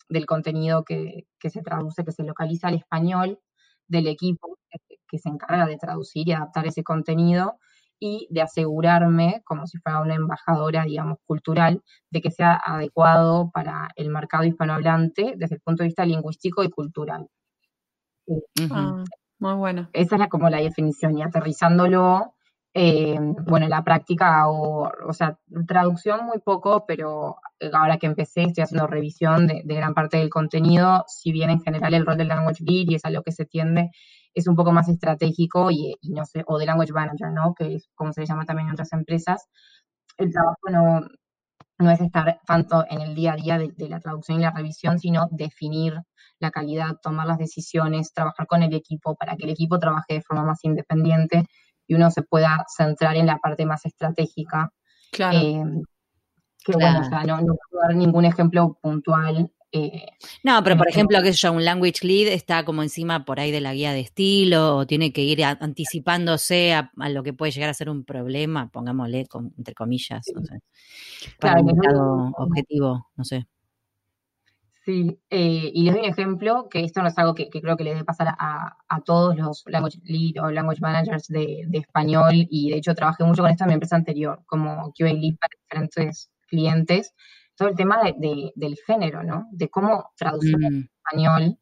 [0.08, 3.40] del contenido que, se traduce, que se localiza al español
[3.88, 4.56] del equipo
[5.08, 7.58] que se encarga de traducir y adaptar ese contenido
[8.00, 13.90] y de asegurarme, como si fuera una embajadora, digamos, cultural, de que sea adecuado para
[13.94, 17.28] el mercado hispanohablante desde el punto de vista lingüístico y cultural.
[18.70, 19.04] Ah,
[19.38, 19.90] muy bueno.
[19.92, 22.34] Esa es la, como la definición, y aterrizándolo,
[22.74, 27.36] eh, bueno, la práctica o, o sea, traducción muy poco, pero
[27.72, 31.60] ahora que empecé estoy haciendo revisión de, de gran parte del contenido, si bien en
[31.62, 33.90] general el rol del language lead y es a lo que se tiende,
[34.34, 37.54] es un poco más estratégico y, no sé, o de language manager, ¿no?
[37.54, 39.48] Que es como se llama también en otras empresas.
[40.16, 41.00] El trabajo no,
[41.78, 44.98] no es estar tanto en el día a día de, la traducción y la revisión,
[44.98, 45.94] sino definir
[46.38, 50.22] la calidad, tomar las decisiones, trabajar con el equipo para que el equipo trabaje de
[50.22, 51.44] forma más independiente
[51.90, 54.72] y uno se pueda centrar en la parte más estratégica.
[55.10, 55.38] Claro.
[55.38, 55.64] Eh,
[56.64, 60.06] que bueno, o sea, no, no puedo dar ningún ejemplo puntual eh,
[60.42, 63.60] no, pero por ejemplo, que yo, un language lead está como encima por ahí de
[63.60, 67.74] la guía de estilo o tiene que ir anticipándose a, lo que puede llegar a
[67.74, 69.26] ser un problema, pongámosle
[69.56, 70.58] entre comillas, no sé,
[71.38, 73.46] para un objetivo, no sé.
[74.90, 77.84] Sí, eh, y les doy un ejemplo, que esto no es algo que, creo que
[77.84, 82.78] le debe pasar a, todos los language lead o language managers de, español, y de
[82.78, 87.14] hecho trabajé mucho con esto en mi empresa anterior, como QA lead para diferentes clientes,
[87.54, 89.46] todo el tema del género, ¿no?
[89.52, 90.88] De cómo traducir en mm.
[91.04, 91.58] español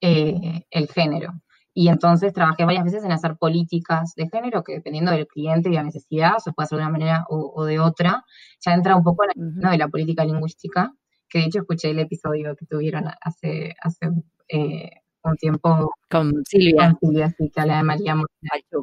[0.00, 1.32] eh, el género.
[1.72, 5.72] Y entonces trabajé varias veces en hacer políticas de género que dependiendo del cliente y
[5.72, 8.24] de la necesidad, se puede hacer de una manera o, de otra.
[8.66, 10.92] Ya entra un poco en la, de la política lingüística,
[11.34, 14.06] que de hecho escuché el episodio que tuvieron hace, hace
[14.46, 14.88] eh,
[15.24, 16.96] un tiempo con Silvia.
[17.00, 18.14] Con Silvia, sí, que habla de María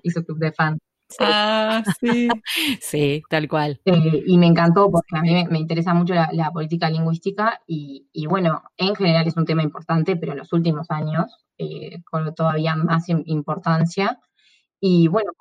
[0.03, 0.79] y su club de fans.
[1.21, 2.27] Ah, sí.
[2.81, 3.79] sí, tal cual.
[3.85, 8.63] Eh, y me encantó porque a mí me, interesa mucho la, política lingüística y, bueno,
[8.75, 13.07] en general es un tema importante, pero en los últimos años eh, con todavía más
[13.07, 14.19] importancia.
[14.81, 15.31] Y bueno,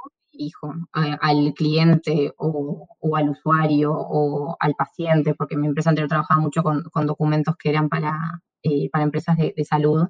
[0.41, 2.87] hijo, al cliente o,
[3.17, 7.89] al usuario o al paciente, porque mi empresa anterior trabajaba mucho con, documentos que eran
[7.89, 10.09] para, eh, para empresas de, salud,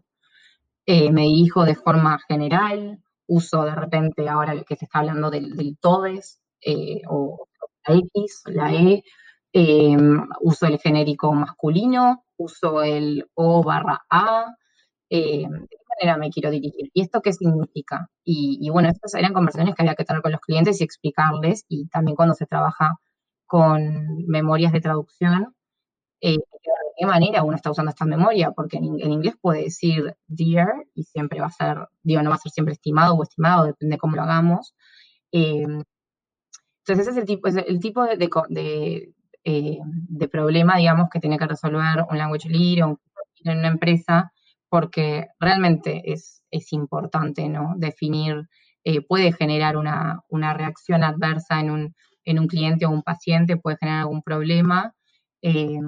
[0.87, 6.41] me dirijo de forma general, uso de repente ahora que se está hablando del, TODES
[6.63, 7.47] eh, o
[7.87, 9.03] la X, la E,
[9.53, 14.47] em, uso el genérico masculino, uso el O barra A,
[15.09, 15.47] qué
[16.01, 18.09] manera me quiero dirigir y esto qué significa.
[18.25, 21.89] Y, bueno, estas eran conversaciones que había que tener con los clientes y explicarles y
[21.89, 22.97] también cuando se trabaja
[23.47, 25.55] con memorias de traducción,
[26.21, 26.41] eh, de
[26.99, 31.41] qué manera uno está usando esta memoria, porque en, inglés puede decir dear y siempre
[31.41, 34.17] va a ser, digo, no va a ser siempre estimado o estimado, depende de cómo
[34.17, 34.75] lo hagamos.
[35.33, 35.63] Eh,
[36.91, 38.05] entonces ese es el tipo, el tipo
[38.49, 42.97] de, eh, de, problema, digamos, que tiene que resolver un language leader
[43.45, 44.33] en una empresa,
[44.71, 47.75] porque realmente es, es importante, ¿no?
[47.77, 48.49] Definir,
[49.09, 51.95] puede generar una, una reacción adversa en un,
[52.25, 54.95] en un cliente o un paciente, puede generar algún problema.
[55.43, 55.81] Eh,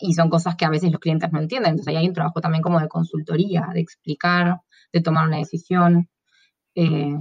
[0.00, 1.72] y son cosas que a veces los clientes no entienden.
[1.72, 4.60] Entonces ahí hay un trabajo también como de consultoría, de explicar,
[4.92, 6.08] de tomar una decisión.
[6.74, 7.14] Eh,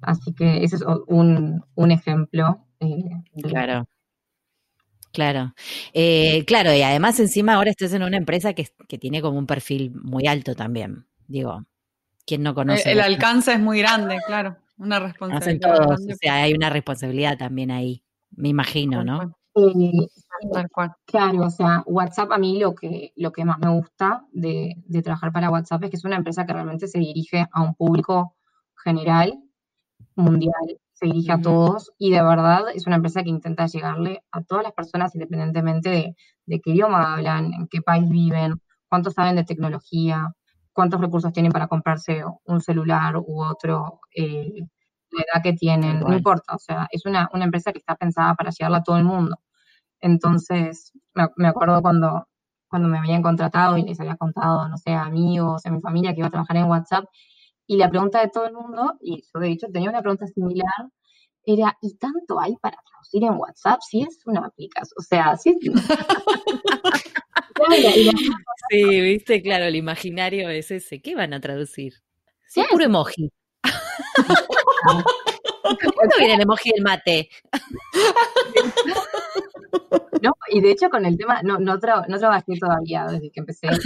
[0.00, 2.66] así que ese es un, ejemplo.
[2.80, 3.04] Eh,
[3.42, 3.86] claro.
[5.12, 5.54] Claro,
[5.92, 9.92] eh, claro, y además encima ahora estás en una empresa que, tiene como un perfil
[9.94, 11.06] muy alto también.
[11.26, 11.64] Digo,
[12.26, 12.92] ¿quién no conoce?
[12.92, 15.74] El, alcance es muy grande, claro, una responsabilidad.
[15.74, 19.36] Todos, o sea, hay una responsabilidad también ahí, me imagino, ¿no?
[21.06, 25.32] Claro, o sea, WhatsApp a mí lo que, lo que más me gusta de, trabajar
[25.32, 28.36] para WhatsApp es que es una empresa que realmente se dirige a un público
[28.76, 29.42] general,
[30.14, 34.42] mundial, se dirige a todos y de verdad es una empresa que intenta llegarle a
[34.42, 36.14] todas las personas independientemente
[36.46, 40.34] de, qué idioma hablan, en qué país viven, cuántos saben de tecnología,
[40.74, 44.60] cuántos recursos tienen para comprarse un celular u otro, eh,
[45.12, 48.34] la edad que tienen, no importa, o sea, es una, una empresa que está pensada
[48.34, 49.38] para llegarle a todo el mundo.
[50.00, 52.28] Entonces, me, acuerdo cuando,
[52.68, 56.12] cuando me habían contratado y les había contado, no sé, a amigos, a mi familia
[56.12, 57.04] que iba a trabajar en WhatsApp,
[57.70, 60.66] y la pregunta de todo el mundo, y yo de hecho tenía una pregunta similar,
[61.46, 64.92] era, ¿y tanto hay para traducir en WhatsApp si es una aplicación?
[64.98, 65.56] O sea, sí.
[68.70, 71.00] sí, viste, claro, el imaginario es ese.
[71.00, 71.94] ¿Qué van a traducir?
[72.48, 73.30] Sí, es puro emoji.
[75.94, 77.28] ¿Cuándo viene el emoji del mate?
[80.22, 83.68] No, y de hecho con el tema, no, no, no trabajé todavía desde que empecé
[83.68, 83.78] de,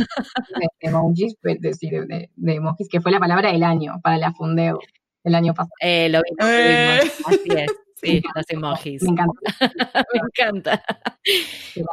[0.80, 4.80] emojis, pues, decir, de, emojis, que fue la palabra del año para la Fundeo
[5.22, 5.74] el año pasado.
[5.80, 7.01] Eh, lo vimos, eh.
[7.26, 7.70] así es.
[7.95, 9.03] Sí, los emojis.
[9.03, 9.41] Me encanta.
[10.13, 10.85] Me encanta.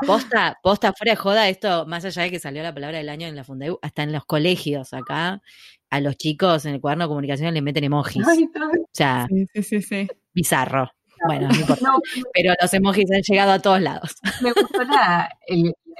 [0.06, 3.28] Posta, posta, fuera de joda, esto, más allá de que salió la palabra del año
[3.28, 5.42] en la Fundeu, hasta en los colegios acá,
[5.90, 8.26] a los chicos en el cuaderno de comunicación les meten emojis.
[8.26, 10.92] o sea, sí, sí, sí, bizarro.
[11.26, 11.86] Bueno, no importa.
[12.34, 14.16] pero los emojis han llegado a todos lados.
[14.42, 15.30] Me gustó la,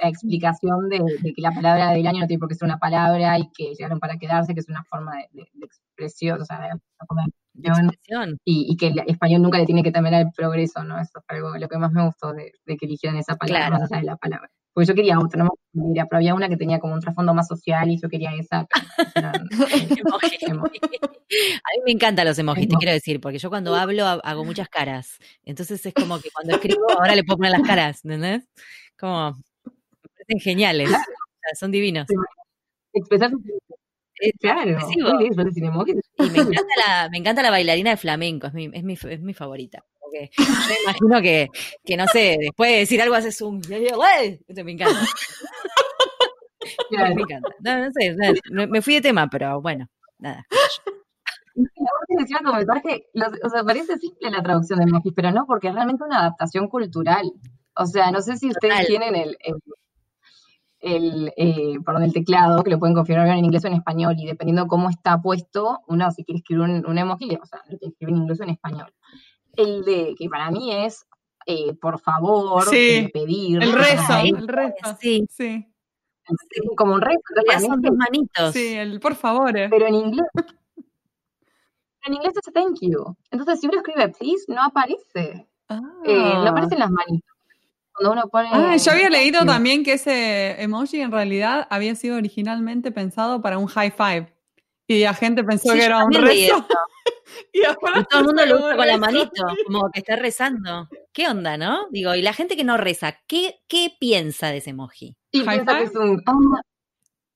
[0.04, 0.98] explicación de,
[1.34, 4.00] que la palabra del año no tiene por qué ser una palabra y que llegaron
[4.00, 8.38] para quedarse, que es una forma de, expresión, o sea, de, expresión.
[8.44, 10.98] Y, que el español nunca le tiene que temer al progreso, ¿no?
[10.98, 14.00] Eso es algo lo que más me gustó de, que eligieran esa palabra, más allá
[14.00, 14.50] de la palabra.
[14.72, 17.46] Porque yo quería otra, no me pero había una que tenía como un trasfondo más
[17.46, 18.66] social y yo quería esa.
[19.14, 19.32] a
[21.74, 25.18] mí me encantan los emojis, te quiero decir, porque yo cuando hablo hago muchas caras.
[25.44, 28.48] Entonces es como que cuando escribo ahora le puedo poner las caras, ¿entendés?
[28.98, 30.90] Como, me parecen geniales,
[31.58, 32.06] son divinos.
[32.92, 33.30] Expresar
[34.38, 38.92] Claro, y me encanta, la, me encanta la bailarina de flamenco, es mi, es mi,
[38.92, 39.84] es mi favorita
[40.36, 41.48] yo me imagino que,
[41.84, 43.60] que, no sé, después de decir algo haces un...
[43.60, 45.00] Esto me encanta.
[46.90, 47.48] Me encanta.
[47.60, 48.14] No, no sé,
[48.50, 49.88] me fui de tema, pero bueno,
[50.18, 50.46] nada.
[51.56, 56.68] o sea, parece simple la traducción de emojis, pero no, porque es realmente una adaptación
[56.68, 57.32] cultural.
[57.74, 59.36] O sea, no sé si ustedes tienen el,
[60.82, 64.26] el, eh, perdón, el teclado, que lo pueden configurar en inglés o en español, y
[64.26, 68.12] dependiendo cómo está puesto, uno si quiere escribir un, emoji, o sea, lo que escribe
[68.12, 68.92] en inglés o en español.
[69.56, 71.06] El de, que para mí es,
[71.46, 73.62] eh, por favor, sí, pedir.
[73.62, 75.26] El rezo, el rezo, sí.
[75.30, 75.66] sí.
[76.76, 77.20] Como un rezo.
[77.66, 78.52] son dos manitos.
[78.52, 79.52] Sí, el por favor.
[79.52, 80.26] Pero en inglés
[82.04, 83.16] en inglés es thank you.
[83.30, 85.46] Entonces, si uno escribe please, no aparece.
[86.04, 87.30] Eh, no aparecen las manitos.
[87.94, 88.48] Cuando uno pone.
[88.52, 93.58] Ah, yo había leído también que ese emoji en realidad había sido originalmente pensado para
[93.58, 94.32] un high five.
[94.92, 96.66] Y la gente pensó que era un rezo.
[97.52, 97.62] y,
[98.10, 100.88] todo el mundo lo usa con la manito, como que está rezando.
[101.12, 101.88] ¿Qué onda, no?
[101.90, 105.16] Digo, y la gente que no reza, ¿qué, qué piensa de ese emoji?
[105.30, 105.78] Y ¿High five?
[105.78, 106.60] Que es un, oh,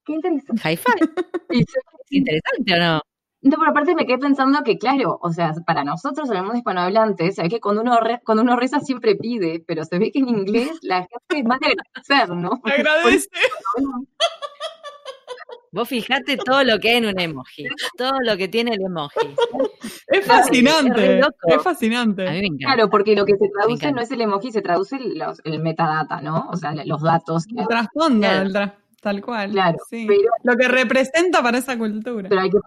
[0.04, 0.62] qué interesante.
[0.62, 1.00] ¿High five?
[1.50, 1.66] ¿Es
[2.10, 3.00] interesante o no?
[3.42, 6.58] No, pero aparte me quedé pensando que, claro, o sea, para nosotros, en el mundo
[6.58, 10.18] hispanohablante, se ve que cuando uno, cuando uno reza siempre pide, pero se ve que
[10.18, 12.60] en inglés la gente es más de agradecer, ¿no?
[12.64, 13.28] Agradece.
[15.76, 17.66] Vos fijate todo lo que hay en un emoji,
[17.98, 19.28] todo lo que tiene el emoji.
[20.06, 22.26] Es fascinante, es, fascinante.
[22.26, 22.74] A mí me encanta.
[22.74, 26.22] Claro, porque lo que se traduce no es el emoji, se traduce los, el metadata,
[26.22, 26.48] ¿no?
[26.50, 27.44] O sea, los datos.
[27.54, 28.26] El trasfondo,
[29.02, 29.50] tal cual.
[29.50, 30.08] Claro, sí.
[30.44, 32.26] lo que representa para esa cultura.
[32.30, 32.58] Pero hay que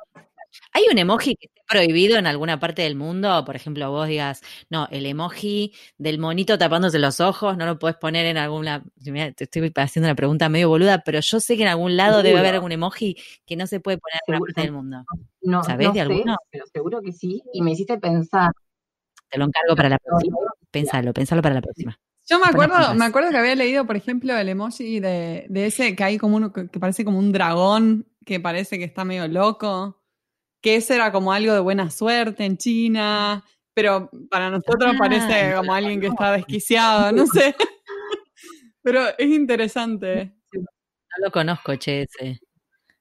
[0.73, 3.43] ¿Hay un emoji que esté prohibido en alguna parte del mundo?
[3.45, 7.97] Por ejemplo, vos digas, no, el emoji del monito tapándose los ojos, no lo puedes
[7.97, 8.83] poner en alguna.
[9.03, 12.39] Te estoy haciendo una pregunta medio boluda, pero yo sé que en algún lado debe
[12.39, 15.05] haber algún emoji que no se puede poner en alguna parte del mundo.
[15.41, 16.37] No, ¿Sabés de alguno?
[16.51, 17.41] Pero seguro que sí.
[17.53, 18.51] Y me hiciste pensar.
[19.29, 20.37] Te lo encargo para la próxima.
[20.71, 21.99] Pensalo, pensalo para la próxima.
[22.27, 25.95] Yo me acuerdo, me acuerdo que había leído, por ejemplo, el emoji de, de ese
[25.95, 29.98] que hay como uno que parece como un dragón que parece que está medio loco
[30.61, 33.43] que ese era como algo de buena suerte en China,
[33.73, 37.55] pero para nosotros parece como alguien que está desquiciado, no sé.
[38.81, 40.35] pero es interesante.
[40.51, 42.39] No lo conozco, che, ese.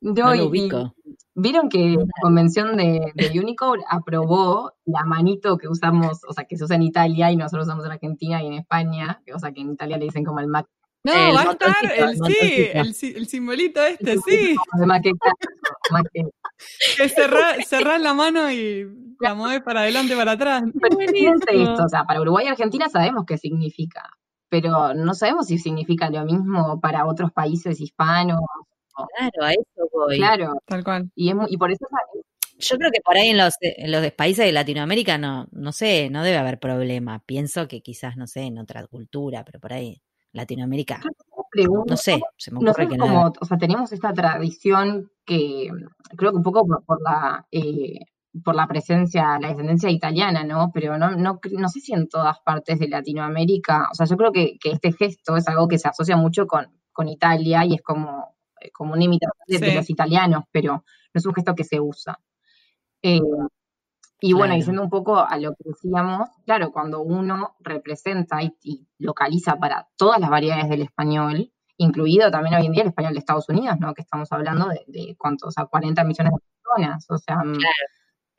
[0.01, 0.95] Yo lo ubico.
[1.35, 6.65] Vieron que la convención de, Unicode aprobó la manito que usamos, o sea, que se
[6.65, 9.73] usa en Italia y nosotros usamos en Argentina y en España, o sea, que en
[9.73, 10.67] Italia le dicen como el Mac.
[11.05, 14.57] No, va a estar el, sí, el, simbolito este, sí.
[16.97, 17.57] Que cerrar
[18.01, 18.87] la mano y
[19.21, 20.65] la mueves para adelante, para atrás.
[20.75, 24.03] esto, o sea, para Uruguay y Argentina sabemos qué significa,
[24.49, 28.41] pero no sabemos si significa lo mismo para otros países hispanos.
[29.17, 30.17] Claro, a eso voy.
[30.17, 30.55] Claro.
[30.67, 31.11] Tal cual.
[31.15, 31.87] Y, es, y por eso
[32.59, 36.11] yo creo que por ahí en los, en los países de Latinoamérica no, no sé,
[36.11, 37.23] no debe haber problema.
[37.25, 41.01] Pienso que quizás, no sé, en otra cultura, pero por ahí Latinoamérica.
[41.87, 45.71] no sé, se me ocurre que como, O sea, tenemos esta tradición que
[46.17, 48.01] creo que un poco por, la eh,
[48.45, 50.71] por la presencia, la descendencia italiana, ¿no?
[50.73, 54.33] Pero no, no, no sé si en todas partes de Latinoamérica, o sea, yo creo
[54.33, 58.37] que, este gesto es algo que se asocia mucho con, con Italia y es como,
[58.61, 62.19] eh, como una imitación de, los italianos, pero no es un gesto que se usa.
[63.03, 63.21] Eh,
[64.21, 69.57] y bueno, diciendo un poco a lo que decíamos, claro, cuando uno representa y, localiza
[69.57, 73.49] para todas las variedades del español, incluido también hoy en día el español de Estados
[73.49, 73.95] Unidos, ¿no?
[73.95, 77.53] Que estamos hablando de, de cuántos, o sea, 40 millones de personas, o sea, mm,
[77.53, 77.71] la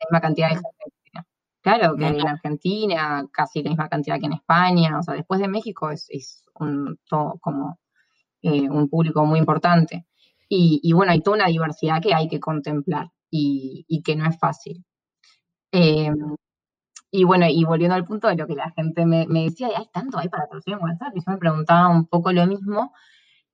[0.06, 0.68] misma cantidad de gente.
[1.62, 5.48] Claro, que en Argentina casi la misma cantidad que en España, o sea, después de
[5.48, 7.78] México es, es un, todo como
[8.42, 10.06] eh, un público muy importante.
[10.48, 14.36] Y, bueno, hay toda una diversidad que hay que contemplar y, y que no es
[14.38, 14.84] fácil.
[15.72, 16.36] Em,
[17.10, 20.18] y bueno, y volviendo al punto de lo que la gente me, decía, hay tanto
[20.18, 22.92] hay para traducir en WhatsApp, y yo me preguntaba un poco lo mismo.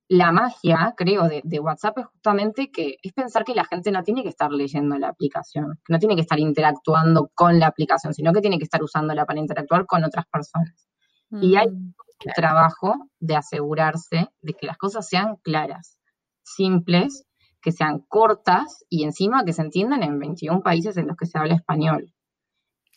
[0.09, 4.23] La magia, creo, de, WhatsApp es justamente que es pensar que la gente no tiene
[4.23, 8.31] que estar leyendo la aplicación, que no tiene que estar interactuando con la aplicación, sino
[8.31, 10.87] que tiene que estar usándola para interactuar con otras personas.
[11.29, 15.97] Y hay un mm, trabajo de asegurarse de que las cosas sean claras,
[16.43, 17.27] simples
[17.61, 21.37] que sean cortas y encima que se entiendan en 21 países en los que se
[21.37, 22.13] habla español.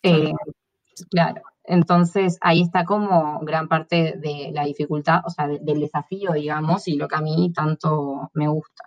[0.02, 0.32] Eh,
[1.10, 6.88] claro, entonces ahí está como gran parte de la dificultad, o sea, del desafío, digamos,
[6.88, 8.84] y lo que a mí tanto me gusta.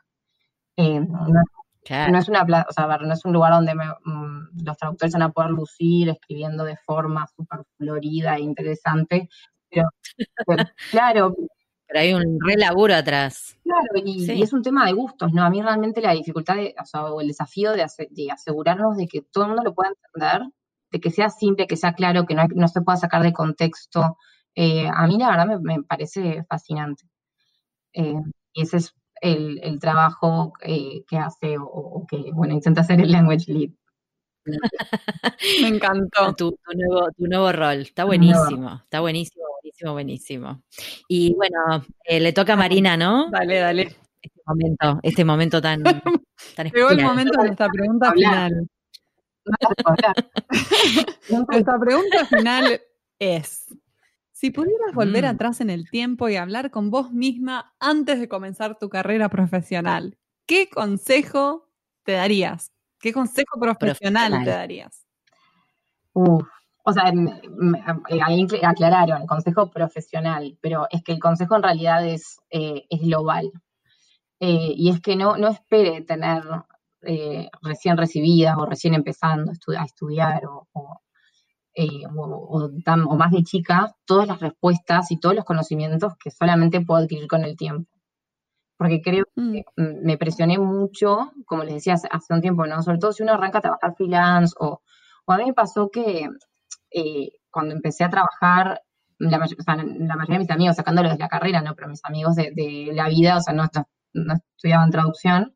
[0.75, 5.21] Eh, no, es una o sea, no es un lugar donde mm, los traductores van
[5.21, 9.29] a poder lucir escribiendo de forma súper florida e interesante,
[9.69, 9.89] pero,
[10.47, 11.35] pero claro,
[11.93, 13.55] pero hay un re laburo atrás.
[13.63, 15.43] Claro, y, es un tema de gustos, ¿no?
[15.43, 17.83] A mí realmente la dificultad o, sea, o el desafío de,
[18.31, 20.49] asegurarnos de que todo el mundo lo pueda entender,
[20.91, 24.17] de que sea simple, que sea claro, que no, se pueda sacar de contexto,
[24.55, 27.03] eh, a mí la verdad me, parece fascinante.
[27.93, 28.15] Eh,
[28.53, 33.53] y ese es el, trabajo eh, que hace o, que, bueno, intenta hacer el language
[33.53, 33.69] lead.
[35.61, 36.33] me encantó.
[36.33, 40.63] Tu, nuevo, tu nuevo rol, está buenísimo, está buenísimo buenísimo, buenísimo.
[41.07, 43.29] Y bueno, eh, le toca a Marina, ¿no?
[43.31, 43.95] Dale, dale.
[44.21, 45.83] Este momento, este momento tan,
[46.55, 48.67] tan Llegó el momento de nuestra pregunta final.
[51.29, 52.81] nuestra pregunta final
[53.19, 53.65] es,
[54.31, 55.27] si pudieras volver mm.
[55.27, 60.17] atrás en el tiempo y hablar con vos misma antes de comenzar tu carrera profesional,
[60.45, 61.69] ¿qué consejo
[62.03, 62.71] te darías?
[62.99, 65.05] ¿Qué consejo profesional, te darías?
[66.83, 67.05] O sea,
[68.25, 73.01] ahí aclararon, el consejo profesional, pero es que el consejo en realidad es, eh, es
[73.01, 73.51] global.
[74.39, 76.43] Eh, y es que no, no espere tener
[77.03, 80.99] eh, recién recibida o recién empezando a estudiar o, o,
[83.15, 87.43] más de chica todas las respuestas y todos los conocimientos que solamente puedo adquirir con
[87.43, 87.89] el tiempo
[88.77, 90.05] porque creo que mm.
[90.05, 92.81] me presioné mucho, como les decía hace, un tiempo, ¿no?
[92.83, 94.81] Sobre todo si uno arranca a trabajar freelance o,
[95.25, 96.27] o a mí me pasó que
[96.93, 98.81] eh, cuando empecé a trabajar,
[99.19, 99.57] la, mayoría
[100.27, 101.75] de mis amigos, sacándolos de la carrera, ¿no?
[101.75, 103.69] Pero mis amigos de, la vida, o sea, no,
[104.13, 105.55] no, estudiaban traducción,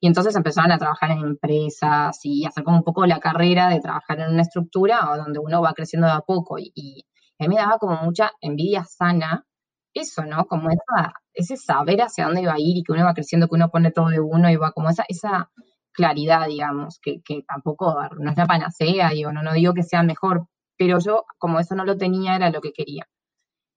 [0.00, 3.80] y entonces empezaron a trabajar en empresas y hacer como un poco la carrera de
[3.80, 6.58] trabajar en una estructura donde uno va creciendo de a poco.
[6.58, 7.04] Y, y
[7.40, 9.44] a mí me daba como mucha envidia sana
[9.94, 10.46] eso, ¿no?
[10.46, 13.56] Como esa, ese saber hacia dónde iba a ir y que uno va creciendo, que
[13.56, 15.50] uno pone todo de uno y va como esa, esa
[15.92, 20.02] claridad, digamos, que, que tampoco no es la panacea, digo, no, no digo que sea
[20.02, 20.46] mejor,
[20.78, 23.08] pero yo como eso no lo tenía, era lo que quería.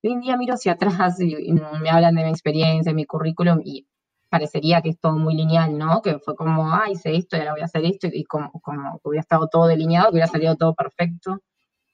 [0.04, 3.62] Hoy en día miro hacia atrás y, me hablan de mi experiencia, de mi currículum
[3.66, 3.88] y
[4.30, 6.02] parecería que es todo muy lineal, ¿no?
[6.02, 9.22] Que fue como, ah, hice esto ahora voy a hacer esto y como, como hubiera
[9.22, 11.42] estado todo delineado, que hubiera salido todo perfecto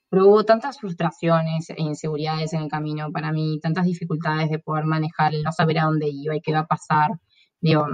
[0.10, 4.86] pero hubo tantas frustraciones e inseguridades en el camino para mí, tantas dificultades de poder
[4.86, 7.12] manejar, no saber a dónde iba y qué va a pasar.
[7.60, 7.88] Digo,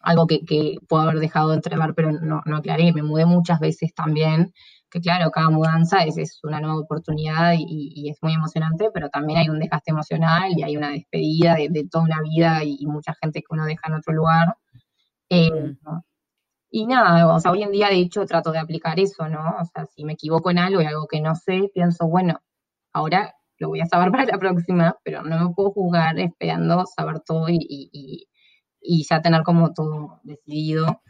[0.00, 2.92] algo que, que puedo haber dejado de entregar, pero no, no aclaré.
[2.92, 4.52] Me mudé muchas veces también,
[4.94, 9.40] que claro, cada mudanza es, es una nueva oportunidad y, es muy emocionante, pero también
[9.40, 13.40] hay un desgaste emocional y hay una despedida de, toda una vida y, mucha gente
[13.40, 14.56] que uno deja en otro lugar.
[15.30, 15.74] Eh,
[16.70, 19.56] y nada, o sea, hoy en día de hecho trato de aplicar eso, ¿no?
[19.60, 22.40] O sea, si me equivoco en algo y algo que no sé, pienso, bueno,
[22.92, 27.18] ahora lo voy a saber para la próxima, pero no me puedo jugar esperando saber
[27.18, 28.28] todo y, y,
[28.80, 31.02] y ya tener como todo decidido.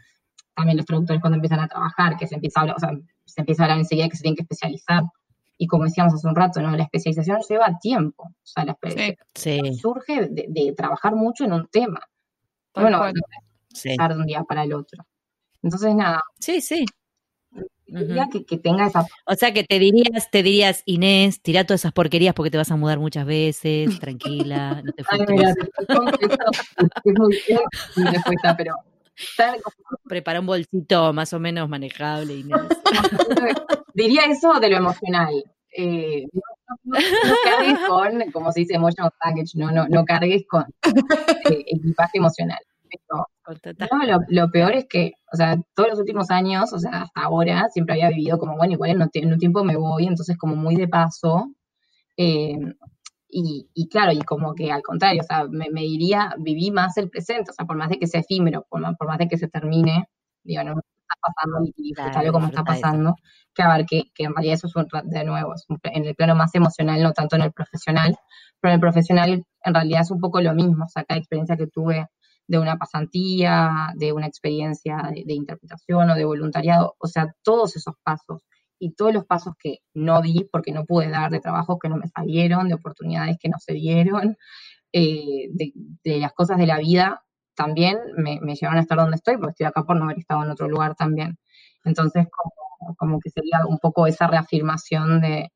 [0.55, 2.89] También los productores cuando empiezan a trabajar, que se empieza a hablar, o sea,
[3.25, 5.03] se empieza a hablar enseguida que se tienen que especializar.
[5.57, 6.75] Y como decíamos hace un rato, ¿no?
[6.75, 8.23] La especialización lleva tiempo.
[8.23, 12.01] O sea, la especialización surge de, trabajar mucho en un tema.
[12.73, 15.05] bueno, de un día para el otro.
[15.61, 16.21] Entonces, nada.
[16.39, 16.85] Sí, sí.
[18.47, 19.05] que, tenga esa.
[19.25, 22.71] O sea que te dirías, te dirías, Inés, tira todas esas porquerías porque te vas
[22.71, 25.55] a mudar muchas veces, tranquila, no te frustres.
[27.05, 28.75] es muy respuesta, pero
[30.07, 32.61] Prepara un bolsito más o menos manejable, Inés.
[33.93, 35.43] Diría eso de lo emocional.
[35.77, 36.25] Eh,
[36.83, 36.95] no,
[37.43, 40.63] cargues con, como se dice, emotional package, no, no, no cargues con
[41.49, 42.59] eh, equipaje emocional.
[43.11, 43.25] No,
[44.29, 47.93] lo, peor es que, o sea, todos los últimos años, o sea, hasta ahora, siempre
[47.93, 51.51] había vivido como, bueno, igual en un, tiempo me voy, entonces como muy de paso.
[52.17, 52.57] Eh,
[53.37, 57.51] y, claro, y como que al contrario, o sea, me, diría, viví más el presente,
[57.51, 59.49] o sea, por más de que sea efímero, por más, por más de que se
[59.49, 60.07] termine,
[60.43, 63.15] digo, no me está pasando y claro, como está pasando,
[63.53, 66.15] que a ver, que, que, en realidad eso es un, de nuevo, es en el
[66.15, 68.15] plano más emocional, no tanto en el profesional,
[68.61, 71.57] pero en el profesional en realidad es un poco lo mismo, o sea, cada experiencia
[71.57, 72.07] que tuve
[72.47, 77.95] de una pasantía, de una experiencia de, interpretación o de voluntariado, o sea, todos esos
[78.03, 78.43] pasos
[78.79, 81.97] y todos los pasos que no di porque no pude dar, de trabajos que no
[81.97, 84.37] me salieron, de oportunidades que no se dieron,
[84.93, 87.23] eh, de, las cosas de la vida,
[87.55, 90.51] también me, llevaron a estar donde estoy, porque estoy acá por no haber estado en
[90.51, 91.37] otro lugar también.
[91.83, 95.49] Entonces, como, como que sería un poco esa reafirmación de,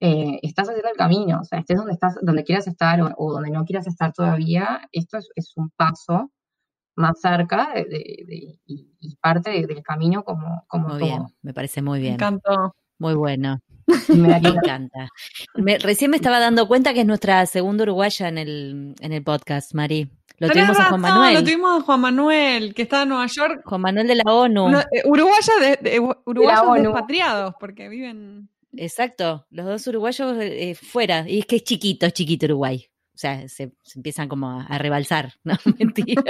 [0.00, 3.50] eh, estás haciendo el camino, o sea, estés donde estás, donde quieras estar o, donde
[3.50, 6.30] no quieras estar todavía, esto es un paso
[6.96, 12.12] más cerca de, y, parte del camino como, como muy bien, me parece muy bien.
[12.12, 12.74] Me encantó.
[12.98, 13.60] Muy bueno.
[14.08, 15.08] Me, encanta.
[15.54, 19.74] recién me estaba dando cuenta que es nuestra segunda uruguaya en el, en el podcast,
[19.74, 20.10] Mari.
[20.38, 21.34] Lo tuvimos a Juan Manuel.
[21.34, 23.62] Lo tuvimos a Juan Manuel, que está en Nueva York.
[23.64, 24.78] Juan Manuel de la ONU.
[24.78, 28.48] Eh, uruguaya de, uruguayos despatriados, porque viven.
[28.72, 31.24] Exacto, los dos uruguayos eh, fuera.
[31.28, 32.86] Y es que es chiquito, es chiquito Uruguay.
[33.16, 35.54] O sea, se, empiezan como a, rebalsar, ¿no?
[35.78, 36.22] Mentira.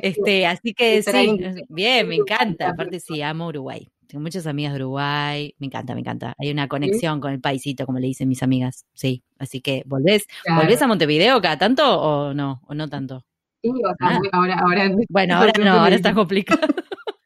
[0.00, 1.36] este, así que sí,
[1.68, 2.70] bien, me encanta.
[2.70, 3.86] Aparte sí, amo Uruguay.
[4.06, 6.34] Tengo muchas amigas de Uruguay, me encanta, me encanta.
[6.38, 8.86] Hay una conexión con el paisito, como le dicen mis amigas.
[8.94, 12.62] Sí, así que ¿volvés, ¿volvés a Montevideo cada tanto o no?
[12.66, 13.22] ¿O no tanto?
[13.60, 14.18] Sí, ah.
[14.32, 16.60] ahora, ahora, bueno, ahora no, ahora está complicado.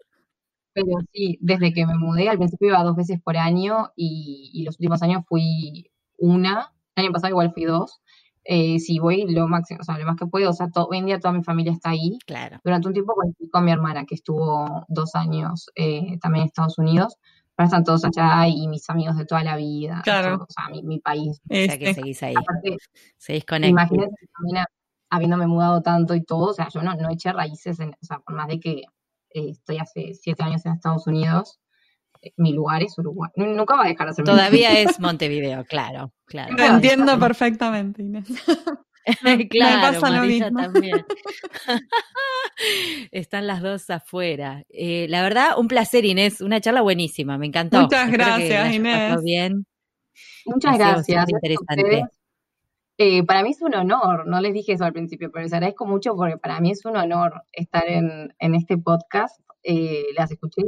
[0.72, 4.64] Pero sí, desde que me mudé, al principio iba dos veces por año y, y
[4.64, 8.00] los últimos años fui una, el año pasado igual fui dos,
[8.44, 11.06] eh, si voy lo máximo, o sea, lo más que puedo, o sea, hoy en
[11.06, 12.18] día toda mi familia está ahí.
[12.26, 12.58] Claro.
[12.64, 16.78] Durante un tiempo con, con mi hermana, que estuvo dos años eh, también en Estados
[16.78, 17.16] Unidos,
[17.54, 20.36] pero están todos allá y mis amigos de toda la vida, Claro.
[20.36, 21.40] o sea, mi, mi país.
[21.50, 22.34] O sea Este, que seguís ahí.
[22.36, 22.76] Aparte,
[23.16, 24.64] Seguís imagínate también
[25.10, 28.20] habiéndome mudado tanto y todo, o sea, yo no, no eché raíces, en, o sea,
[28.20, 28.82] por más de que
[29.34, 31.58] eh, estoy hace siete años en Estados Unidos,
[32.36, 33.30] mi lugar es Uruguay.
[33.36, 36.56] Nu- Nunca va a dejar de ser mi Todavía es Montevideo, claro, claro.
[36.56, 38.26] Te entiendo perfectamente, Inés.
[39.50, 40.60] claro, pasa lo mismo.
[40.60, 41.04] también.
[43.10, 44.64] Están las dos afuera.
[44.68, 46.40] Eh, la verdad, un placer, Inés.
[46.40, 47.82] Una charla buenísima, me encantó.
[47.82, 49.22] Muchas Espero gracias, Inés.
[49.22, 49.66] bien.
[50.46, 51.26] Muchas gracias.
[51.28, 52.02] interesante.
[53.00, 55.86] Eh, para mí es un honor, no les dije eso al principio, pero les agradezco
[55.86, 59.38] mucho porque para mí es un honor estar en, en este podcast.
[59.62, 60.62] Eh, las escuché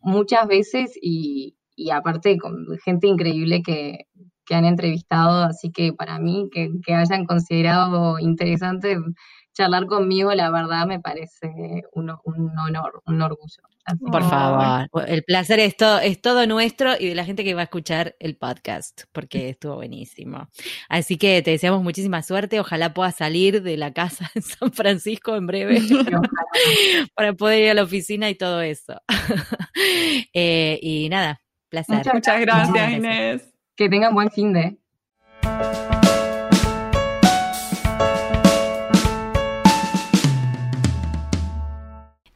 [0.00, 4.06] muchas veces y, y aparte con gente increíble que,
[4.46, 8.98] que han entrevistado, así que para mí que, que hayan considerado interesante
[9.58, 13.62] charlar conmigo, la verdad me parece un, un honor, un orgullo.
[13.84, 14.88] Así Por que- favor.
[15.08, 18.14] El placer es todo, es todo nuestro y de la gente que va a escuchar
[18.20, 20.48] el podcast, porque estuvo buenísimo.
[20.88, 22.60] Así que te deseamos muchísima suerte.
[22.60, 25.80] Ojalá puedas salir de la casa en San Francisco en breve
[27.14, 29.00] para poder ir a la oficina y todo eso.
[30.34, 31.96] Eh, y nada, placer.
[31.98, 32.98] Muchas Muchas gracias, Gracias.
[32.98, 33.54] Inés.
[33.76, 34.76] Que tengan buen fin de.